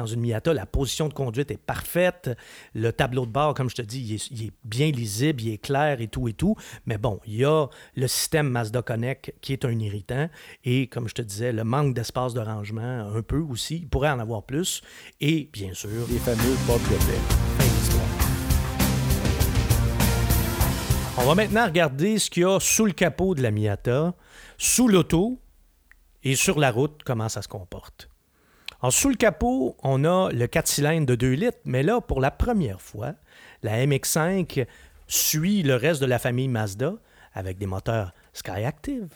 [0.00, 0.52] dans une Miata.
[0.52, 2.30] La position de conduite est parfaite.
[2.74, 5.52] Le tableau de bord, comme je te dis, il est, il est bien lisible, il
[5.52, 6.56] est clair et tout et tout.
[6.86, 10.28] Mais bon, il y a le système Mazda Connect qui est un irritant.
[10.64, 13.76] Et comme je te disais, le manque d'espace de rangement, un peu aussi.
[13.76, 14.82] Il pourrait en avoir plus.
[15.20, 16.56] Et bien sûr, Les fameux
[17.58, 18.04] l'histoire.
[21.18, 24.14] On va maintenant regarder ce qu'il y a sous le capot de la Miata,
[24.56, 25.40] sous l'auto
[26.22, 28.07] et sur la route, comment ça se comporte.
[28.80, 32.20] Alors, sous le capot, on a le 4 cylindres de 2 litres, mais là, pour
[32.20, 33.14] la première fois,
[33.62, 34.66] la MX5
[35.08, 36.94] suit le reste de la famille Mazda
[37.34, 39.08] avec des moteurs Skyactiv.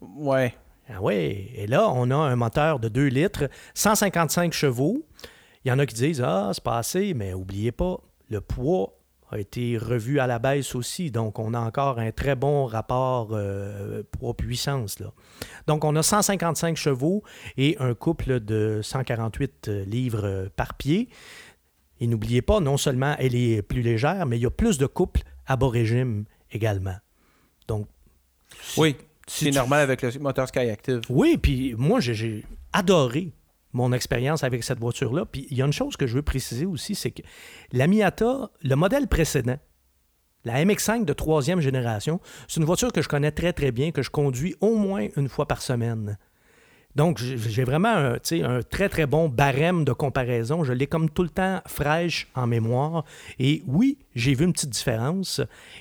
[0.00, 0.54] Ouais.
[0.88, 5.06] Ah oui, et là, on a un moteur de 2 litres, 155 chevaux.
[5.64, 8.98] Il y en a qui disent Ah, c'est pas assez, mais oubliez pas, le poids
[9.32, 11.10] a été revu à la baisse aussi.
[11.10, 15.00] Donc, on a encore un très bon rapport euh, poids-puissance.
[15.00, 15.12] là.
[15.66, 17.22] Donc, on a 155 chevaux
[17.56, 21.08] et un couple de 148 livres euh, par pied.
[22.00, 24.86] Et n'oubliez pas, non seulement elle est plus légère, mais il y a plus de
[24.86, 26.96] couples à bas régime également.
[27.68, 27.86] Donc,
[28.76, 31.00] Oui, c'est normal avec le moteur Skyactiv.
[31.08, 33.32] oui, puis moi, j'ai adoré
[33.72, 35.24] mon expérience avec cette voiture-là.
[35.26, 37.22] Puis il y a une chose que je veux préciser aussi, c'est que
[37.72, 39.58] la Miata, le modèle précédent,
[40.44, 44.02] la MX5 de troisième génération, c'est une voiture que je connais très, très bien, que
[44.02, 46.18] je conduis au moins une fois par semaine.
[46.94, 50.62] Donc, j'ai vraiment un, un très, très bon barème de comparaison.
[50.62, 53.04] Je l'ai comme tout le temps fraîche en mémoire.
[53.38, 55.40] Et oui, j'ai vu une petite différence.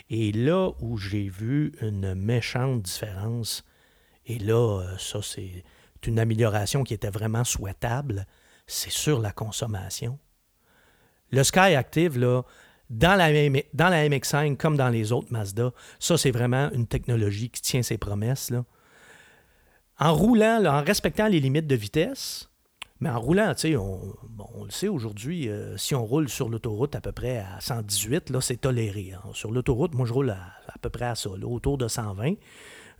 [0.09, 3.65] Et là où j'ai vu une méchante différence,
[4.25, 5.63] et là, euh, ça, c'est
[6.07, 8.25] une amélioration qui était vraiment souhaitable,
[8.67, 10.19] c'est sur la consommation.
[11.31, 12.43] Le Sky Active, là,
[12.89, 13.31] dans la,
[13.73, 17.83] dans la MX5 comme dans les autres Mazda, ça, c'est vraiment une technologie qui tient
[17.83, 18.51] ses promesses.
[19.97, 22.49] En roulant, en respectant les limites de vitesse,
[23.01, 24.15] mais en roulant, tu sais, on,
[24.63, 28.41] le sait aujourd'hui, euh, si on roule sur l'autoroute à peu près à 118, là,
[28.41, 29.13] c'est toléré.
[29.13, 29.29] hein.
[29.33, 32.35] Sur l'autoroute, moi, je roule à, peu près à ça, autour de 120.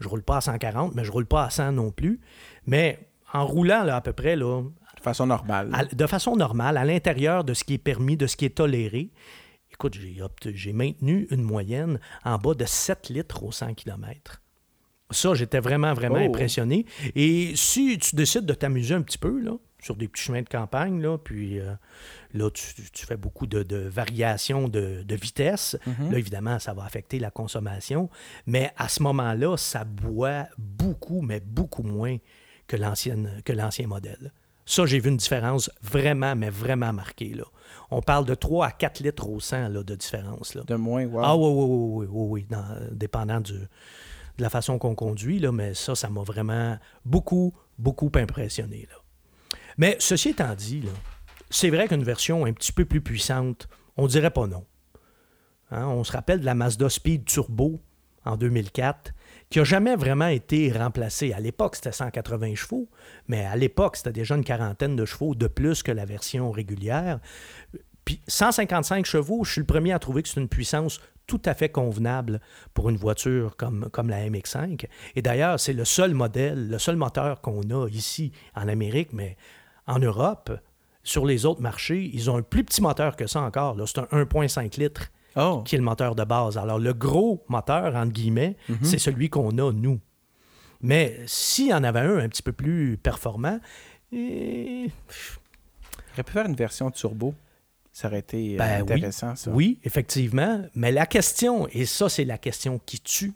[0.01, 2.19] Je roule pas à 140, mais je roule pas à 100 non plus.
[2.65, 2.99] Mais
[3.33, 4.61] en roulant, là, à peu près, là,
[4.97, 5.69] De façon normale.
[5.73, 8.55] à- de façon normale, à l'intérieur de ce qui est permis, de ce qui est
[8.57, 9.11] toléré,
[9.71, 9.97] écoute,
[10.53, 14.41] j'ai maintenu une moyenne en bas de 7 litres au 100 km.
[15.11, 16.27] Ça, j'étais vraiment, vraiment Oh.
[16.27, 16.85] impressionné.
[17.15, 20.47] Et si tu décides de t'amuser un petit peu, là, sur des petits chemins de
[20.49, 21.73] campagne, là, puis euh,
[22.33, 25.75] là, tu, tu fais beaucoup de, de variations de, de vitesse.
[25.87, 26.11] Mhm.
[26.11, 28.09] Là, évidemment, ça va affecter la consommation.
[28.45, 32.17] Mais à ce moment-là, ça boit beaucoup, mais beaucoup moins
[32.67, 34.31] que l'ancien modèle.
[34.65, 37.33] Ça, j'ai vu une différence vraiment, mais vraiment marquée.
[37.33, 37.43] Là.
[37.89, 40.53] On parle de 3 à 4 litres au 100 là, de différence.
[40.55, 40.63] Là.
[40.65, 41.21] De moins, wow.
[41.23, 45.39] Ah oui, oui, oui, oui, oui, oui, dans- dépendant du- de la façon qu'on conduit,
[45.39, 48.87] là, mais ça, ça m'a vraiment beaucoup, beaucoup impressionné.
[48.89, 48.97] Là.
[49.77, 50.83] Mais ceci étant dit,
[51.49, 54.65] c'est vrai qu'une version un petit peu plus puissante, on dirait pas non.
[55.71, 57.79] Hein, on se rappelle de la Mazda Speed Turbo
[58.25, 59.13] en 2004,
[59.49, 61.33] qui n'a jamais vraiment été remplacée.
[61.33, 62.89] À l'époque, c'était 180 chevaux,
[63.27, 67.19] mais à l'époque, c'était déjà une quarantaine de chevaux de plus que la version régulière.
[68.05, 71.53] Puis 155 chevaux, je suis le premier à trouver que c'est une puissance tout à
[71.53, 72.41] fait convenable
[72.73, 74.85] pour une voiture comme, comme la MX5.
[75.15, 79.37] Et d'ailleurs, c'est le seul modèle, le seul moteur qu'on a ici en Amérique, mais
[79.87, 80.51] en Europe,
[81.03, 83.75] sur les autres marchés, ils ont un plus petit moteur que ça encore.
[83.75, 83.85] là.
[83.87, 85.63] C'est un 1,5 litres Oh.
[85.65, 86.57] qui est le moteur de base.
[86.57, 89.99] Alors, le gros moteur, entre guillemets, c'est celui qu'on a, nous.
[90.81, 93.59] Mais s'il y en avait un un petit peu plus performant,
[94.11, 94.89] eh,
[96.11, 97.33] J'aurais pu faire une version turbo.
[97.93, 98.93] Ça aurait été euh, Ben oui.
[98.95, 99.51] intéressant, ça.
[99.51, 100.61] Oui, effectivement.
[100.75, 103.33] Mais la question, et ça, c'est la question qui tue,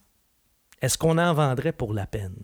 [0.81, 2.35] est-ce qu'on en vendrait pour la peine?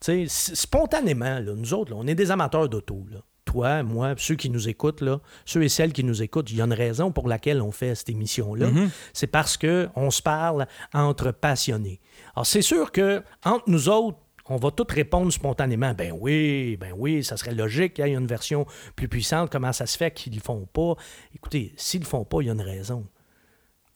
[0.00, 3.04] Tu sais, s- spontanément, là, nous autres, là, on est des amateurs d'auto.
[3.44, 6.60] Toi, moi, ceux qui nous écoutent, là, ceux et celles qui nous écoutent, il y
[6.60, 8.68] a une raison pour laquelle on fait cette émission-là.
[8.70, 8.90] Mhm.
[9.14, 12.00] C'est parce qu'on se parle entre passionnés.
[12.36, 14.18] Alors, c'est sûr que entre nous autres,
[14.50, 15.92] on va tous répondre spontanément.
[15.94, 19.50] Ben oui, ben oui, ça serait logique qu'il y ait une version plus puissante.
[19.50, 20.94] Comment ça se fait qu'ils ne le font pas?
[21.34, 23.06] Écoutez, s'ils ne le font pas, il y a une raison.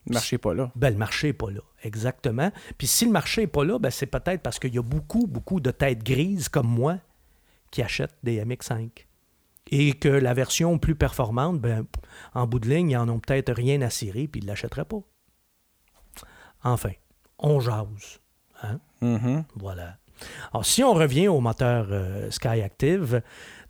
[0.07, 0.71] Ne marchez pas là.
[0.75, 1.61] Ben, le marché n'est pas là.
[1.83, 2.51] Exactement.
[2.77, 5.27] Puis si le marché n'est pas là, ben, c'est peut-être parce qu'il y a beaucoup,
[5.27, 6.97] beaucoup de têtes grises comme moi
[7.71, 8.89] qui achètent des MX5.
[9.71, 11.85] Et que la version plus performante, ben,
[12.33, 14.85] en bout de ligne, ils n'en ont peut-être rien à cirer, puis ils ne l'achèteraient
[14.85, 15.01] pas.
[16.63, 16.91] enfin,
[17.39, 18.19] on jase.
[18.61, 18.79] Hein?
[19.01, 19.43] Mhm.
[19.55, 19.97] Voilà.
[20.51, 23.21] Alors, si on revient au moteur euh, Sky Active,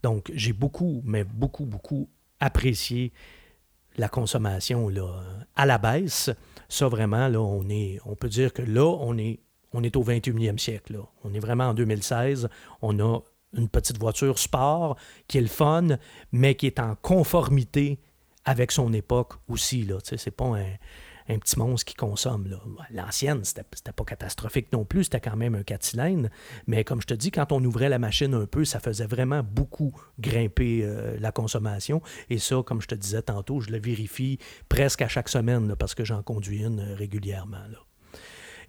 [0.04, 3.14] donc j'ai beaucoup, mais beaucoup, beaucoup apprécié
[3.98, 4.90] la consommation
[5.56, 6.30] à la baisse.
[6.70, 9.40] Ça, vraiment, là, on, est, on peut dire que là, on est,
[9.74, 10.98] on est au 21e siècle.
[11.24, 12.50] On est vraiment en 2016.
[12.82, 13.20] On a
[13.56, 15.88] une petite voiture sport qui est le fun,
[16.32, 18.00] mais qui est en conformité
[18.46, 19.88] avec son époque aussi.
[20.04, 20.66] Sais, C'est pas un,
[21.30, 22.60] un petit monstre qui consomme.
[22.92, 26.30] L'ancienne, c'était pas catastrophique non plus, c'était quand même un 4 cylindres.
[26.68, 29.44] Mais comme je te dis, quand on ouvrait la machine un peu, ça faisait vraiment
[29.44, 32.02] beaucoup grimper euh, la consommation.
[32.30, 34.38] Et ça, comme je te disais tantôt, je le vérifie
[34.70, 37.58] presque à chaque semaine parce que j'en conduis une euh, régulièrement.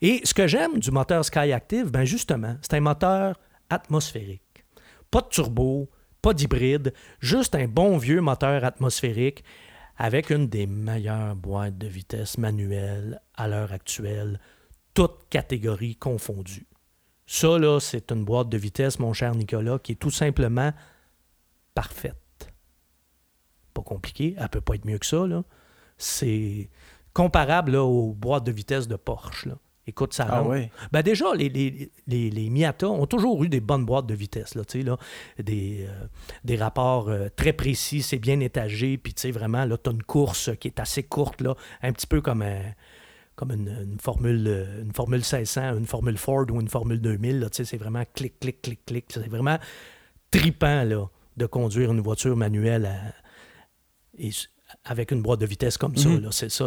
[0.02, 3.38] Et ce que j'aime du moteur Sky Active, ben justement, c'est un moteur
[3.70, 4.64] atmosphérique.
[5.10, 5.88] Pas de turbo,
[6.24, 9.44] pas d'hybride, juste un bon vieux moteur atmosphérique
[9.96, 14.40] avec une des meilleures boîtes de vitesse manuelles à l'heure actuelle,
[14.92, 16.66] toutes catégories confondues.
[17.26, 20.72] Ça, là, c'est une boîte de vitesse, mon cher Nicolas, qui est tout simplement
[21.74, 22.16] parfaite.
[23.72, 25.24] Pas compliqué, elle peut pas être mieux que ça.
[25.96, 26.68] C'est
[27.12, 29.46] comparable aux boîtes de vitesse de Porsche.
[29.46, 29.58] Là.
[29.86, 30.50] Écoute, ça Ah rentre.
[30.52, 30.68] oui.
[30.92, 34.54] Ben déjà, les, les, les, les Miata ont toujours eu des bonnes boîtes de vitesse,
[34.54, 34.96] là, là,
[35.38, 36.06] des, euh,
[36.42, 40.02] des rapports euh, très précis, c'est bien étagé, puis tu sais, vraiment, tu as une
[40.02, 42.72] course qui est assez courte, là, un petit peu comme, un-
[43.36, 47.40] comme une, une formule, euh, une formule 1600, une formule Ford ou une formule 2000,
[47.40, 49.58] là, tu sais, c'est vraiment clic, clic, clic, clic, c'est vraiment
[50.30, 53.12] tripant, là, de conduire une voiture manuelle à-
[54.16, 54.30] et
[54.84, 56.28] avec une boîte de vitesse comme ça, Mhm.
[56.32, 56.66] c'est ça,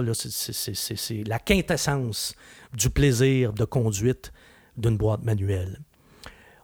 [0.73, 2.33] c'est- la quintessence
[2.73, 4.31] du plaisir de conduite
[4.77, 5.79] d'une boîte manuelle.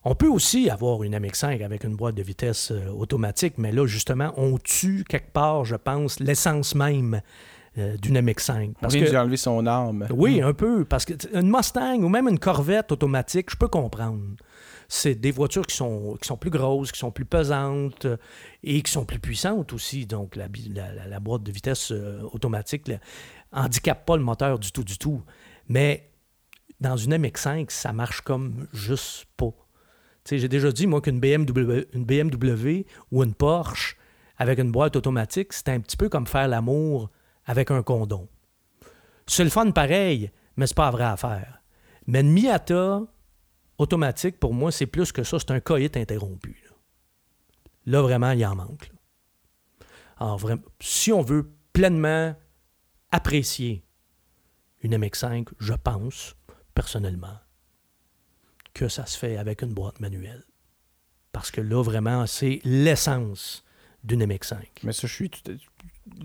[0.06, 3.86] On peut aussi avoir une MX5 avec une boîte de vitesse euh, automatique, mais là,
[3.86, 7.21] justement, on tue quelque part, je pense, l'essence même
[7.77, 8.69] euh, d'une MX5.
[8.77, 10.06] On Parce vient que, d'y enlever son arme.
[10.12, 14.21] oui, un peu, parce que une Mustang ou même une Corvette automatique, je peux comprendre.
[14.88, 18.17] C'est des voitures qui sont, plus grosses, qui sont plus pesantes euh,
[18.63, 20.06] et qui sont plus puissantes aussi.
[20.06, 20.48] Donc, la,
[21.19, 22.96] boîte de vitesse euh, automatique ne
[23.52, 25.22] handicape pas le moteur du tout, du tout.
[25.67, 26.12] Mais
[26.80, 29.52] dans une MX5, ça marche comme juste pas.
[30.30, 33.98] J'ai déjà dit, moi, qu'une BMW, une BMW ou une Porsche
[34.38, 37.10] avec une boîte automatique, c'est un petit peu comme faire l'amour
[37.46, 38.28] avec un condom.
[39.28, 41.62] C'est le fun pareil, mais c'est pas vraie affaire.
[42.08, 43.02] Mais une Miata
[43.77, 46.63] automatique, pour moi, c'est plus que ça, c'est un coït interrompu.
[47.86, 48.91] Là, vraiment, il en manque.
[50.17, 52.36] Alors, vraiment, si on veut pleinement
[53.12, 53.83] apprécier
[54.81, 56.36] une MX5, je pense,
[56.75, 57.39] personnellement,
[58.73, 60.43] que ça se fait avec une boîte manuelle.
[61.31, 63.63] Parce que là, vraiment, c'est l'essence
[64.03, 64.65] d'une MX5.
[64.83, 65.31] Mais ça, je suis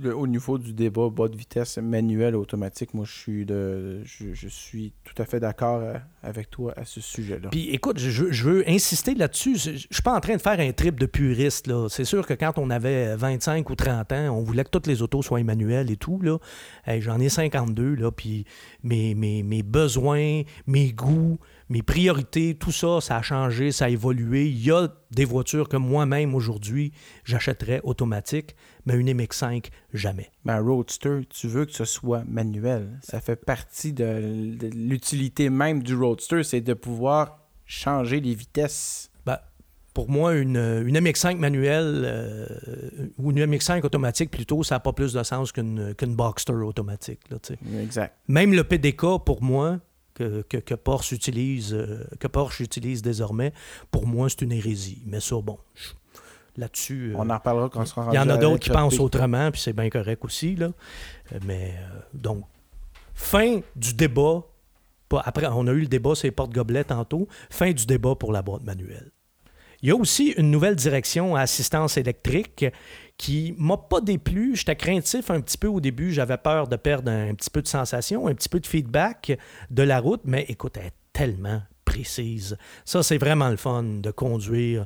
[0.05, 2.95] au niveau du débat bas de vitesse manuel automatique.
[2.95, 7.01] Moi, je suis de, je, suis tout à fait d'accord euh, avec toi à ce
[7.01, 7.49] sujet-là.
[7.51, 9.57] Puis écoute, je, veux insister là-dessus.
[9.57, 11.71] Je je suis pas en train de faire un trip de puriste.
[11.89, 15.03] C'est sûr que quand on avait 25 ou 30 ans, on voulait que toutes les
[15.03, 16.21] autos soient manuelles et tout.
[16.87, 18.45] Hey, J'en ai 52, là, puis
[18.83, 24.47] mes, mes besoins, mes goûts, mes priorités, tout ça, ça a changé, ça a évolué.
[24.47, 26.93] Il y a des voitures que moi-même, aujourd'hui,
[27.25, 30.31] j'achèterais automatique, mais une MX5, jamais.
[30.45, 32.99] Mais un Roadster, tu veux que ce soit manuel.
[33.03, 39.11] Ça fait partie de, l'utilité même du Roadster, c'est de pouvoir changer les vitesses.
[39.27, 39.39] Ben,
[39.93, 42.47] pour moi, une, une MX5 manuelle euh,
[43.19, 47.21] ou une MX5 automatique plutôt, ça n'a pas plus de sens qu'une qu'une Boxster automatique.
[47.31, 47.37] là.
[47.83, 48.15] Exact.
[48.27, 49.81] Même le PDK, pour moi,
[50.19, 53.53] que, que, que Porsche utilise, euh, que Porsche utilise désormais,
[53.91, 55.03] pour moi, c'est une hérésie.
[55.07, 55.59] Mais ça, bon,
[56.57, 57.13] là-dessus.
[57.13, 59.51] euh, On en reparlera quand on sera il y en a d'autres qui pensent autrement,
[59.51, 60.57] puis c'est bien correct aussi.
[60.57, 60.71] Là.
[61.33, 61.75] Euh, Mais
[62.13, 62.45] donc,
[63.15, 64.43] fin du débat.
[65.11, 67.29] Après, on a eu le débat sur les porte-gobelets tantôt.
[67.49, 69.11] Fin du débat pour la boîte manuelle.
[69.83, 72.67] Il y a aussi une nouvelle direction à assistance électrique
[73.17, 74.57] qui m'a pas déplu.
[74.57, 76.13] J'étais craintif un petit peu au début.
[76.13, 79.39] J'avais peur de perdre un, petit peu de sensation, un petit peu de feedback
[79.71, 80.23] de la route.
[80.25, 82.57] Mais écoute, elle est tellement précise.
[82.85, 84.85] Ça, c'est vraiment le fun de conduire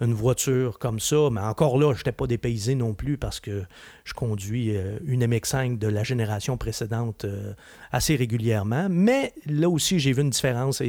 [0.00, 1.28] une voiture comme ça.
[1.30, 3.64] Mais encore là, je n'étais pas dépaysé non plus parce que
[4.04, 7.54] je conduis euh, une MX5 de la génération précédente euh,
[7.92, 8.88] assez régulièrement.
[8.90, 10.82] Mais là aussi, j'ai vu une différence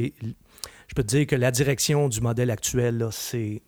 [0.88, 3.62] je peux te dire que la direction du modèle actuel, c'est.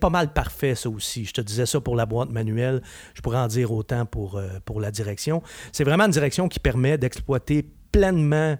[0.00, 1.24] Pas mal parfait, ça aussi.
[1.24, 2.82] Je te disais ça pour la boîte manuelle.
[3.14, 5.42] Je pourrais en dire autant pour, euh, pour la direction.
[5.72, 8.56] C'est vraiment une direction qui permet d'exploiter pleinement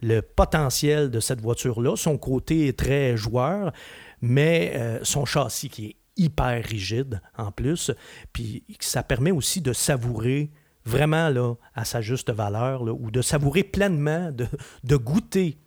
[0.00, 1.96] le potentiel de cette voiture-là.
[1.96, 3.72] Son côté est très joueur,
[4.20, 7.90] mais euh, son châssis qui est hyper rigide en plus.
[8.32, 10.50] Puis ça permet aussi de savourer
[10.84, 15.58] vraiment là, à sa juste valeur, ou de savourer pleinement, de goûter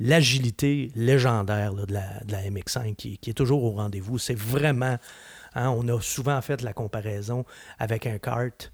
[0.00, 4.18] l'agilité légendaire là, de, la, de, la, MX5 qui, qui est toujours au rendez-vous.
[4.18, 4.96] C'est vraiment,
[5.54, 7.44] hein, on a souvent fait la comparaison
[7.78, 8.72] avec un kart.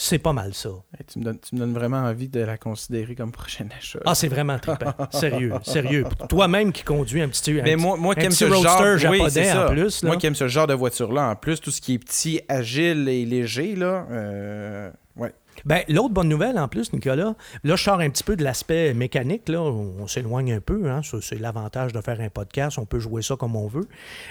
[0.00, 0.68] C'est pas mal ça.
[0.96, 3.98] Hey, tu, me donnes, tu, me donnes, vraiment envie de la considérer comme prochaine achat.
[4.06, 4.94] Ah, c'est vraiment trippant.
[5.10, 6.04] sérieux, sérieux.
[6.28, 9.10] Toi-même qui conduis un petit, un Mais moi, moi un qui aime ce roadster genre,
[9.10, 10.02] oui, en plus.
[10.04, 10.06] Là.
[10.06, 13.08] Moi qui aime ce genre de voiture-là, en plus, tout ce qui est petit, agile
[13.08, 15.34] et léger, là, euh, ouais.
[15.64, 17.34] Ben, l'autre bonne nouvelle, en plus, Nicolas,
[17.64, 21.00] là, je sors un petit peu de l'aspect mécanique, là, on, s'éloigne un peu, hein,
[21.20, 23.88] c'est l'avantage de faire un podcast, on peut jouer ça comme on veut.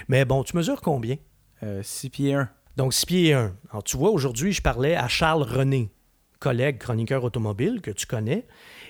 [0.08, 1.16] Mais bon, tu mesures combien?
[1.62, 2.48] Euh, 6 pieds 1.
[2.76, 3.52] Donc, 6 pieds 1.
[3.70, 5.90] Alors, tu vois, aujourd'hui, je parlais à Charles René,
[6.38, 8.46] collègue chroniqueur automobile que tu connais.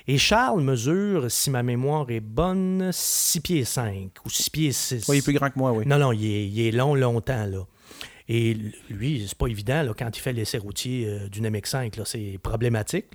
[0.07, 5.09] Et Charles mesure, si ma mémoire est bonne, 6 pieds 5 ou 6 pieds 6.
[5.09, 5.85] Oui, il est plus grand que moi, oui.
[5.87, 7.67] Non, non, il est, il est long, longtemps, là.
[8.29, 8.57] Et
[8.91, 13.07] lui, c'est pas évident quand il fait l'essai routier euh, d'une MX5, là, c'est problématique.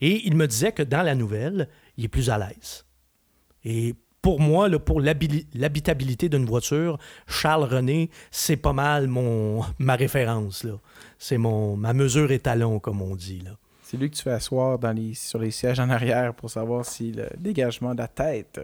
[0.00, 2.84] Et il me disait que dans la nouvelle, il est plus à l'aise.
[3.64, 10.66] Et pour moi, pour l'habitabilité d'une voiture, Charles René, c'est pas mal mon, ma référence.
[11.18, 13.40] C'est mon, ma mesure étalon, comme on dit.
[13.40, 13.52] Là.
[13.82, 14.78] C'est lui que tu fais asseoir
[15.14, 18.60] sur les sièges en arrière pour savoir si le dégagement de la tête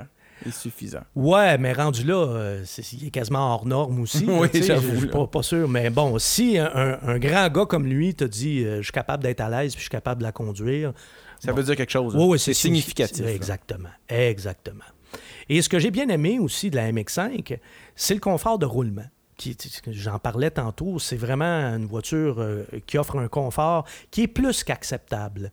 [0.47, 1.03] est suffisant.
[1.15, 4.25] Ouais, mais rendu là, euh, il est quasiment hors norme aussi.
[4.29, 4.49] oui.
[4.53, 5.69] Je suis pas, pas, sûr.
[5.69, 9.41] Mais bon, si un, grand gars comme lui te dit euh, je suis capable d'être
[9.41, 10.93] à l'aise puis je suis capable de la conduire.
[11.41, 11.59] Ça bon.
[11.59, 12.15] veut dire quelque chose.
[12.17, 13.25] Oui, oui, c'est, significatif.
[13.27, 13.91] Exactement.
[14.09, 14.85] Exactement.
[15.49, 17.59] Et ce que j'ai bien aimé aussi de la MX5,
[17.97, 19.07] c'est le confort de roulement.
[19.87, 24.65] J'en parlais tantôt, c'est vraiment une voiture euh, qui offre un confort qui est plus
[24.65, 25.53] qu'acceptable.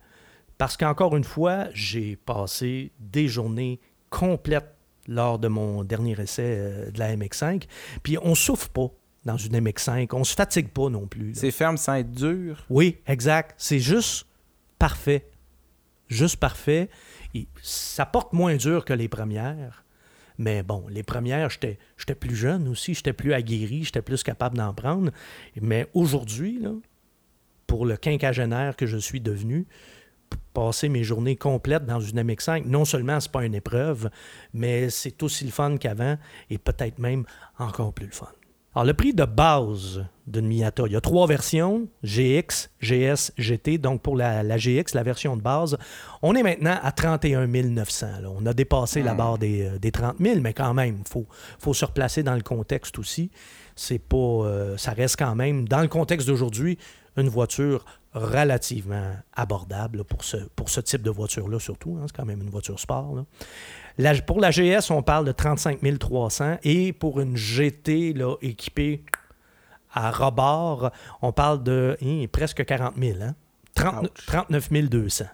[0.58, 3.80] Parce qu'encore une fois, j'ai passé des journées
[4.10, 4.75] complètes
[5.08, 7.64] lors de mon dernier essai euh, de la MX5.
[8.02, 8.90] Puis on souffre pas
[9.24, 11.32] dans une MX5, on se fatigue pas non plus.
[11.34, 12.64] C'est ferme sans être dur?
[12.70, 13.54] Oui, exact.
[13.58, 14.26] C'est juste
[14.78, 15.28] parfait.
[16.08, 16.88] Juste parfait.
[17.34, 19.84] Et ça porte moins dur que les premières.
[20.38, 21.78] Mais bon, les premières, j'étais
[22.14, 25.10] plus jeune aussi, j'étais plus aguerri, j'étais plus capable d'en prendre.
[25.60, 26.62] Mais aujourd'hui,
[27.66, 29.66] pour le quinquagénaire que je suis devenu,
[30.52, 34.10] passer mes journées complètes dans une MX5, non seulement c'est pas une épreuve,
[34.54, 36.16] mais c'est aussi le fun qu'avant
[36.48, 37.24] et peut-être même
[37.58, 38.28] encore plus le fun.
[38.76, 43.78] Alors, le prix de base d'une Miata, il y a trois versions, GX, GS, GT.
[43.78, 45.78] Donc, pour la, la GX, la version de base,
[46.20, 48.06] on est maintenant à 31 900.
[48.20, 48.28] Là.
[48.28, 51.26] On a dépassé la barre des, des, 30 000, mais quand même, il faut,
[51.58, 53.30] faut se replacer dans le contexte aussi.
[53.76, 56.76] C'est pas, euh, ça reste quand même, dans le contexte d'aujourd'hui,
[57.16, 57.82] une voiture
[58.16, 61.98] relativement abordable pour ce, pour ce type de voiture-là, surtout.
[62.00, 63.14] Hein, c'est quand même une voiture sport.
[63.14, 63.24] Là.
[63.98, 69.04] La, pour la GS, on parle de 35 300 et pour une GT là, équipée
[69.92, 70.90] à rebord,
[71.22, 73.18] on parle de hein, presque 40 000.
[73.22, 73.34] Hein?
[73.74, 75.24] 30, 39 200.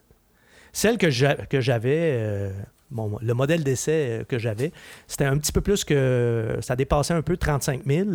[0.72, 2.50] Celle que j'avais, euh,
[2.90, 4.72] bon, le modèle d'essai que j'avais,
[5.06, 6.58] c'était un petit peu plus que.
[6.60, 8.10] Ça dépassait un peu 35 000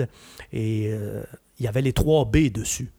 [0.52, 1.24] et euh,
[1.60, 2.92] il y avait les 3 B dessus.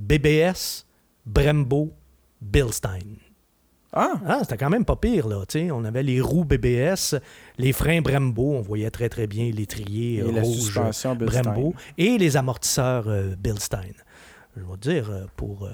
[0.00, 0.86] BBS,
[1.26, 1.92] Brembo,
[2.40, 3.18] Bilstein.
[3.92, 4.14] Ah!
[4.26, 5.44] ah c'était quand même pas pire, là.
[5.44, 7.16] T'sais, on avait les roues BBS,
[7.58, 10.80] les freins Brembo, on voyait très très bien l'étrier rouge
[11.18, 13.92] Brembo et les amortisseurs euh, Bilstein.
[14.56, 15.72] Je vais dire, pour euh,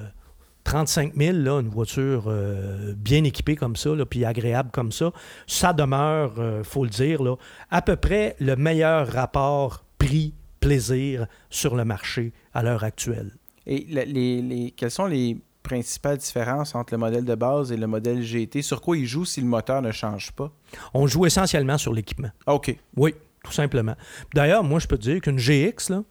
[0.65, 5.13] 35 000, là, une voiture euh, bien équipée comme ça, là, puis agréable comme ça,
[5.47, 7.37] ça demeure, il faut le dire, là,
[7.71, 13.31] à peu près le meilleur rapport prix-plaisir sur le marché à l'heure actuelle.
[13.67, 17.87] Et les, les, quelles sont les principales différences entre le modèle de base et le
[17.87, 18.63] modèle GT?
[18.63, 20.53] Sur quoi il joue si le moteur ne change pas?
[20.95, 22.31] On joue essentiellement sur l'équipement.
[22.47, 22.77] OK.
[22.97, 23.95] Oui, tout simplement.
[24.35, 26.05] D'ailleurs, moi, je peux te dire qu'une GX, là,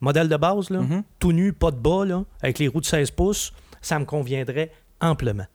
[0.00, 1.02] modèle de base, là, mm -hmm.
[1.18, 4.70] tout nu, pas de bas, là, avec les roues de 16 pouces, ça me conviendrait
[5.00, 5.46] amplement.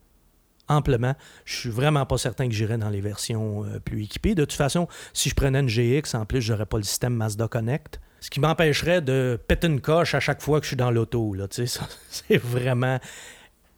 [0.67, 1.13] Amplement.
[1.45, 4.33] Je suis vraiment pas certain que j'irais dans les versions euh, plus équipées.
[4.33, 7.47] De toute façon, si je prenais une GX, en plus, j'aurais pas le système Mazda
[7.47, 7.99] Connect.
[8.25, 11.35] Ce qui m'empêcherait de péter une coche à chaque fois que je suis dans l'auto.
[12.09, 12.99] C'est vraiment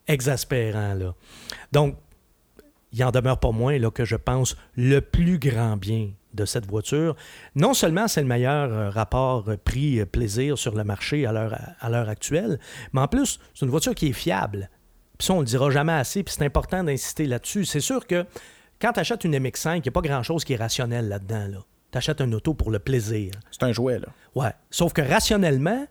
[0.07, 0.93] exaspérant.
[0.93, 1.15] Là.
[1.73, 1.97] Donc,
[2.93, 6.65] il en demeure pas moins là, que je pense le plus grand bien de cette
[6.65, 7.17] voiture.
[7.55, 12.57] Non seulement c'est le meilleur euh, rapport prix-plaisir sur le marché à l'heure actuelle,
[12.93, 14.69] mais en plus, c'est une voiture qui est fiable.
[15.17, 17.65] Puis ça, on le dira jamais assez, puis c'est important d'insister là-dessus.
[17.65, 18.25] C'est sûr que
[18.79, 21.47] quand tu achètes une MX5, il n'y a pas grand-chose qui est rationnel là-dedans.
[21.49, 21.59] Là.
[21.97, 23.31] Tu achètes un auto pour le plaisir.
[23.49, 24.09] C'est un jouet, là.
[24.35, 24.51] Ouais.
[24.69, 25.87] Sauf que rationnellement,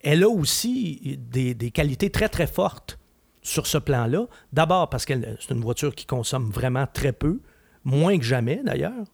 [0.00, 2.98] elle a aussi des, des qualités très, très fortes
[3.42, 4.26] sur ce plan-là.
[4.54, 7.40] D'abord parce que c'est une voiture qui consomme vraiment très peu,
[7.84, 9.04] moins que jamais d'ailleurs.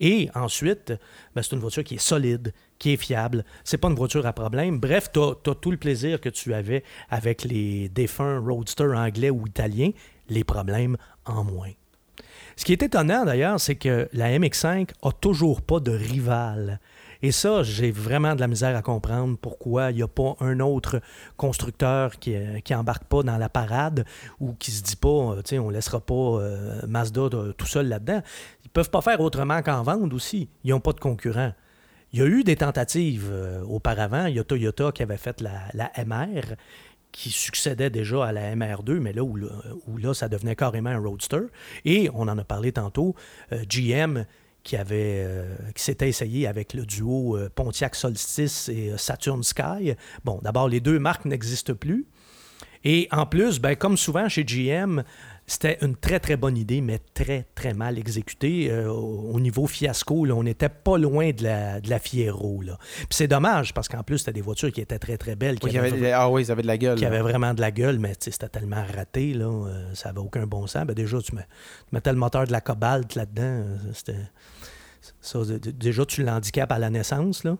[0.00, 0.94] Et ensuite,
[1.36, 3.44] ben, c'est une voiture qui est solide, qui est fiable.
[3.62, 4.80] C'est pas une voiture à problème.
[4.80, 9.46] Bref, tu as, tout le plaisir que tu avais avec les défunts roadsters anglais ou
[9.46, 9.92] italiens,
[10.28, 11.70] les problèmes en moins.
[12.56, 16.80] Ce qui est étonnant d'ailleurs, c'est que la MX5 a toujours pas de rival.
[17.24, 20.58] Et ça, j'ai vraiment de la misère à comprendre pourquoi il n'y a pas un
[20.58, 21.00] autre
[21.36, 22.34] constructeur qui,
[22.64, 24.04] qui embarque pas dans la parade
[24.40, 28.22] ou qui se dit pas, euh, tiens, on laissera pas euh, Mazda tout seul là-dedans.
[28.64, 30.48] Ils peuvent pas faire autrement qu'en vendre aussi.
[30.64, 31.52] Ils n'ont pas de concurrents.
[32.12, 34.26] Il y a eu des tentatives euh, auparavant.
[34.26, 36.56] Il y a Toyota qui avait fait la, MR
[37.12, 41.42] qui succédait déjà à la MR2, mais là où, là, ça devenait carrément un roadster.
[41.84, 43.14] Et on en a parlé tantôt,
[43.68, 44.24] GM
[44.62, 49.42] qui, avait, euh, qui s'était essayé avec le duo euh, Pontiac Solstice et euh, Saturn
[49.42, 49.94] Sky.
[50.24, 52.06] Bon, d'abord, les deux marques n'existent plus.
[52.84, 55.02] Et en plus, ben, comme souvent chez GM,
[55.46, 58.72] c'était une très, très bonne idée, mais très, très mal exécutée.
[58.86, 62.62] au niveau fiasco, on n'était pas loin de la, de la Fiero.
[62.62, 65.58] Puis c'est dommage, parce qu'en plus, c'était des voitures qui étaient très, très belles.
[65.58, 66.96] Qui avaient, ah oui, ils avaient de la gueule.
[66.96, 69.50] Qui avaient vraiment de la gueule, mais c'était tellement raté, là,
[69.94, 70.86] ça n'avait aucun bon sens.
[70.86, 71.32] Ben, déjà, tu,
[71.90, 73.64] mettais le moteur de la Cobalt là-dedans.
[73.92, 74.16] C'était
[75.74, 77.44] déjà, tu l'handicapes à la naissance.
[77.44, 77.56] Là.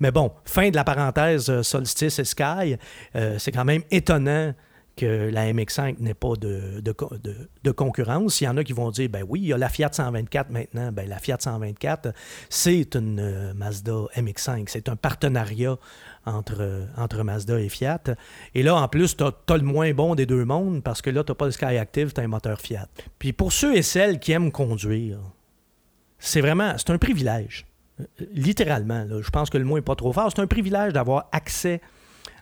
[0.00, 2.76] Mais bon, fin de la parenthèse euh, Solstice et Sky.
[3.16, 4.54] Euh, c'est quand même étonnant
[4.96, 8.40] que la MX5 n'ait pas de, concurrence.
[8.40, 10.50] Il y en a qui vont dire, ben oui, il y a la Fiat 124
[10.50, 10.92] maintenant.
[10.92, 12.12] Ben, la Fiat 124,
[12.48, 14.64] c'est une euh, Mazda MX5.
[14.68, 15.76] C'est un partenariat
[16.26, 18.02] entre, entre Mazda et Fiat.
[18.54, 21.24] Et là, en plus, tu as, le moins bon des deux mondes parce que là,
[21.24, 22.88] tu n'as pas le Sky Active, tu as un moteur Fiat.
[23.18, 25.18] Puis pour ceux et celles qui aiment conduire,
[26.18, 27.66] c'est vraiment, c'est un privilège.
[28.32, 30.30] Littéralement, je pense que le mot n'est pas trop fort.
[30.34, 31.80] C'est un privilège d'avoir accès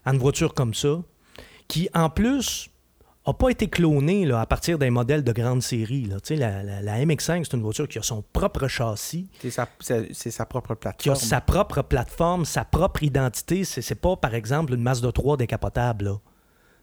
[0.05, 1.01] à une voiture comme ça,
[1.71, 2.69] qui en plus
[3.27, 6.05] n'a pas été clonée là, à partir d'un modèle de grande série.
[6.05, 6.17] Là.
[6.31, 9.31] La, la, la, MX5, c'est une voiture qui a son propre châssis.
[9.41, 11.03] C'est sa, sa, propre plateforme.
[11.03, 13.63] Qui a sa propre plateforme, sa propre identité.
[13.63, 16.11] C'est, pas, par exemple, une Mazda 3 décapotable.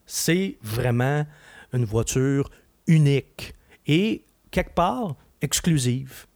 [0.05, 1.25] C'est vraiment
[1.73, 2.49] une voiture
[2.87, 3.55] unique
[3.87, 6.27] et, quelque part, exclusive.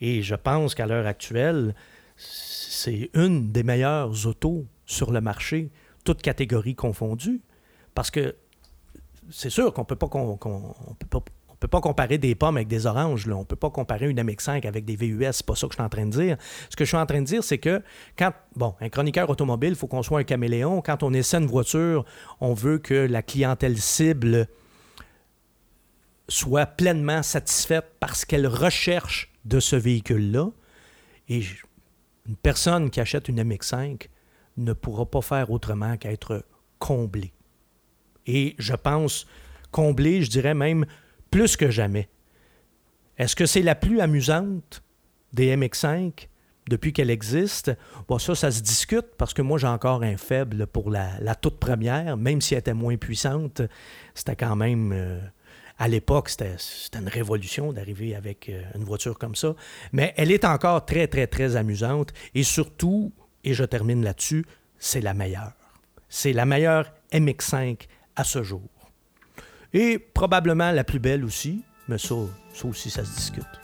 [0.00, 1.76] Et je pense qu'à l'heure actuelle,
[2.16, 5.70] c'est une des meilleures autos sur le marché,
[6.04, 7.42] toutes catégories confondues.
[8.00, 8.34] Parce que
[9.30, 13.26] c'est sûr qu'on ne peut pas peut pas comparer des pommes avec des oranges.
[13.26, 13.36] Là.
[13.36, 15.32] On ne peut pas comparer une MX5 avec des VUS.
[15.32, 16.38] C'est pas ça que je suis en train de dire.
[16.70, 17.82] Ce que je suis en train de dire, c'est que
[18.16, 20.80] quand, bon, un chroniqueur automobile, il faut qu'on soit un caméléon.
[20.80, 22.06] Quand on essaie une voiture,
[22.40, 24.48] on veut que la clientèle cible
[26.26, 30.48] soit pleinement satisfaite parce qu'elle recherche de ce véhicule-là.
[31.28, 31.42] Et
[32.26, 34.08] une personne qui achète une MX5
[34.56, 36.46] ne pourra pas faire autrement qu'être
[36.78, 37.34] comblée.
[38.32, 39.26] Et je pense
[39.72, 40.86] comblée, je dirais même
[41.32, 42.08] plus que jamais.
[43.18, 44.84] Est-ce que c'est la plus amusante
[45.32, 46.28] des MX5
[46.68, 47.72] depuis qu'elle existe?
[48.06, 51.58] Bon, ça, ça se discute parce que moi, j'ai encore un faible pour la, toute
[51.58, 53.62] première, même si elle était moins puissante.
[54.14, 54.92] C'était quand même.
[54.92, 55.18] Euh,
[55.78, 56.54] à l'époque, c'était
[56.94, 59.56] une révolution d'arriver avec euh, une voiture comme ça.
[59.92, 62.12] Mais elle est encore très, très, très amusante.
[62.34, 63.12] Et surtout,
[63.42, 64.44] et je termine là-dessus,
[64.78, 65.52] c'est la meilleure.
[66.08, 67.86] C'est la meilleure MX5
[68.16, 68.62] à ce jour.
[69.72, 72.14] Et probablement la plus belle aussi, mais ça,
[72.64, 73.59] aussi, ça se discute.